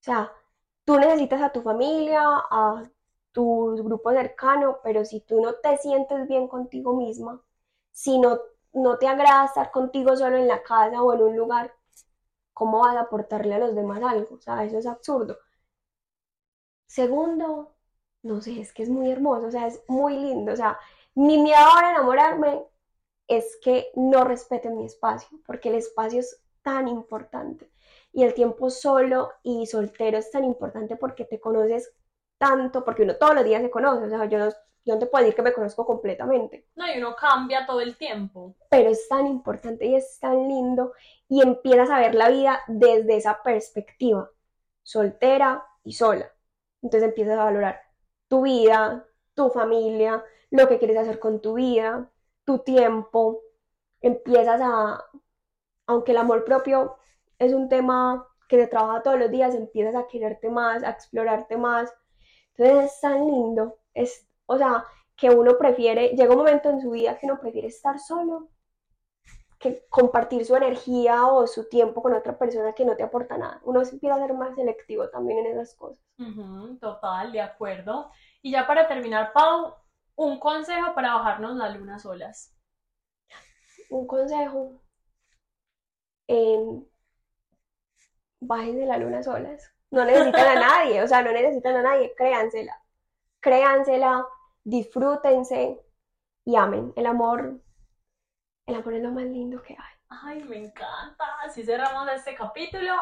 O 0.00 0.04
sea, 0.04 0.32
tú 0.84 0.98
necesitas 0.98 1.42
a 1.42 1.50
tu 1.52 1.62
familia, 1.62 2.22
a 2.50 2.82
tu 3.32 3.74
grupo 3.84 4.12
cercano, 4.12 4.78
pero 4.84 5.04
si 5.04 5.20
tú 5.20 5.40
no 5.40 5.54
te 5.54 5.76
sientes 5.78 6.28
bien 6.28 6.46
contigo 6.48 6.94
misma, 6.96 7.42
si 7.92 8.18
no, 8.18 8.38
no 8.72 8.98
te 8.98 9.08
agrada 9.08 9.46
estar 9.46 9.70
contigo 9.70 10.16
solo 10.16 10.36
en 10.36 10.46
la 10.48 10.62
casa 10.62 11.02
o 11.02 11.12
en 11.14 11.22
un 11.22 11.36
lugar, 11.36 11.74
¿cómo 12.54 12.80
vas 12.80 12.96
a 12.96 13.02
aportarle 13.02 13.54
a 13.56 13.58
los 13.58 13.74
demás 13.76 14.02
algo? 14.02 14.36
O 14.36 14.40
sea, 14.40 14.64
eso 14.64 14.78
es 14.78 14.86
absurdo. 14.86 15.38
Segundo, 16.86 17.73
no 18.24 18.40
sé, 18.42 18.60
es 18.60 18.72
que 18.72 18.82
es 18.84 18.90
muy 18.90 19.10
hermoso, 19.12 19.48
o 19.48 19.52
sea, 19.52 19.68
es 19.68 19.82
muy 19.88 20.16
lindo. 20.18 20.52
O 20.52 20.56
sea, 20.56 20.78
mi 21.14 21.38
miedo 21.38 21.58
ahora 21.60 21.88
a 21.88 21.92
enamorarme 21.92 22.64
es 23.28 23.58
que 23.62 23.88
no 23.96 24.24
respeten 24.24 24.76
mi 24.78 24.86
espacio, 24.86 25.40
porque 25.46 25.70
el 25.70 25.76
espacio 25.76 26.20
es 26.20 26.42
tan 26.62 26.88
importante. 26.88 27.70
Y 28.12 28.24
el 28.24 28.34
tiempo 28.34 28.70
solo 28.70 29.30
y 29.42 29.66
soltero 29.66 30.18
es 30.18 30.30
tan 30.32 30.44
importante 30.44 30.96
porque 30.96 31.24
te 31.26 31.40
conoces 31.40 31.94
tanto, 32.38 32.84
porque 32.84 33.02
uno 33.02 33.16
todos 33.16 33.34
los 33.34 33.44
días 33.44 33.62
se 33.62 33.70
conoce, 33.70 34.06
o 34.06 34.10
sea, 34.10 34.26
yo 34.26 34.38
no, 34.38 34.50
yo 34.84 34.94
no 34.94 34.98
te 35.00 35.06
puedo 35.06 35.24
decir 35.24 35.36
que 35.36 35.42
me 35.42 35.52
conozco 35.52 35.86
completamente, 35.86 36.66
No, 36.76 36.86
y 36.92 36.98
uno 36.98 37.16
cambia 37.16 37.66
todo 37.66 37.80
el 37.80 37.96
tiempo. 37.96 38.54
pero 38.68 38.90
es 38.90 39.08
tan 39.08 39.26
importante 39.26 39.86
y 39.86 39.94
es 39.96 40.18
tan 40.20 40.48
lindo 40.48 40.92
y 41.28 41.42
empiezas 41.42 41.90
a 41.90 42.00
ver 42.00 42.14
la 42.14 42.28
vida 42.28 42.60
desde 42.68 43.16
esa 43.16 43.42
perspectiva, 43.42 44.30
soltera 44.82 45.64
y 45.84 45.92
sola. 45.94 46.30
Entonces 46.82 47.08
empiezas 47.10 47.38
a 47.38 47.44
valorar 47.44 47.80
tu 48.28 48.42
vida, 48.42 49.06
tu 49.34 49.50
familia, 49.50 50.24
lo 50.50 50.68
que 50.68 50.78
quieres 50.78 50.98
hacer 50.98 51.18
con 51.18 51.40
tu 51.40 51.54
vida, 51.54 52.10
tu 52.44 52.58
tiempo. 52.60 53.42
Empiezas 54.00 54.60
a, 54.62 55.04
aunque 55.86 56.12
el 56.12 56.18
amor 56.18 56.44
propio 56.44 56.96
es 57.38 57.52
un 57.52 57.68
tema 57.68 58.26
que 58.48 58.60
se 58.60 58.66
trabaja 58.66 59.02
todos 59.02 59.18
los 59.18 59.30
días, 59.30 59.54
empiezas 59.54 59.94
a 59.94 60.06
quererte 60.06 60.50
más, 60.50 60.82
a 60.84 60.90
explorarte 60.90 61.56
más. 61.56 61.92
Entonces 62.56 62.92
es 62.92 63.00
tan 63.00 63.26
lindo, 63.26 63.78
es, 63.94 64.28
o 64.46 64.56
sea, 64.58 64.84
que 65.16 65.30
uno 65.30 65.56
prefiere, 65.58 66.10
llega 66.10 66.32
un 66.32 66.38
momento 66.38 66.70
en 66.70 66.80
su 66.80 66.90
vida 66.90 67.18
que 67.18 67.26
uno 67.26 67.40
prefiere 67.40 67.68
estar 67.68 67.98
solo 67.98 68.50
que 69.64 69.86
compartir 69.88 70.44
su 70.44 70.54
energía 70.54 71.26
o 71.26 71.46
su 71.46 71.70
tiempo 71.70 72.02
con 72.02 72.12
otra 72.12 72.36
persona 72.38 72.74
que 72.74 72.84
no 72.84 72.96
te 72.96 73.02
aporta 73.02 73.38
nada. 73.38 73.62
Uno 73.64 73.82
se 73.82 73.92
empieza 73.92 74.16
a 74.16 74.18
ser 74.18 74.34
más 74.34 74.54
selectivo 74.54 75.08
también 75.08 75.38
en 75.38 75.52
esas 75.52 75.74
cosas. 75.74 75.98
Total, 76.82 77.32
de 77.32 77.40
acuerdo. 77.40 78.10
Y 78.42 78.52
ya 78.52 78.66
para 78.66 78.86
terminar, 78.86 79.32
Pau, 79.32 79.74
un 80.16 80.38
consejo 80.38 80.94
para 80.94 81.14
bajarnos 81.14 81.56
la 81.56 81.70
luna 81.70 81.98
solas. 81.98 82.54
Un 83.88 84.06
consejo, 84.06 84.82
eh, 86.28 86.82
bájense 88.40 88.84
la 88.84 88.98
luna 88.98 89.22
solas. 89.22 89.72
No 89.90 90.04
necesitan 90.04 90.58
a 90.58 90.60
nadie, 90.68 91.02
o 91.02 91.08
sea, 91.08 91.22
no 91.22 91.32
necesitan 91.32 91.76
a 91.76 91.82
nadie, 91.82 92.14
créansela. 92.14 92.78
Créansela, 93.40 94.26
disfrútense 94.62 95.80
y 96.44 96.54
amen. 96.54 96.92
El 96.96 97.06
amor, 97.06 97.63
el 98.66 98.76
amor 98.76 98.94
es 98.94 99.02
lo 99.02 99.10
más 99.10 99.24
lindo 99.24 99.62
que 99.62 99.74
hay. 99.74 99.94
Ay, 100.08 100.44
me 100.44 100.56
encanta. 100.56 101.24
Así 101.44 101.64
cerramos 101.64 102.08
este 102.12 102.34
capítulo. 102.34 102.94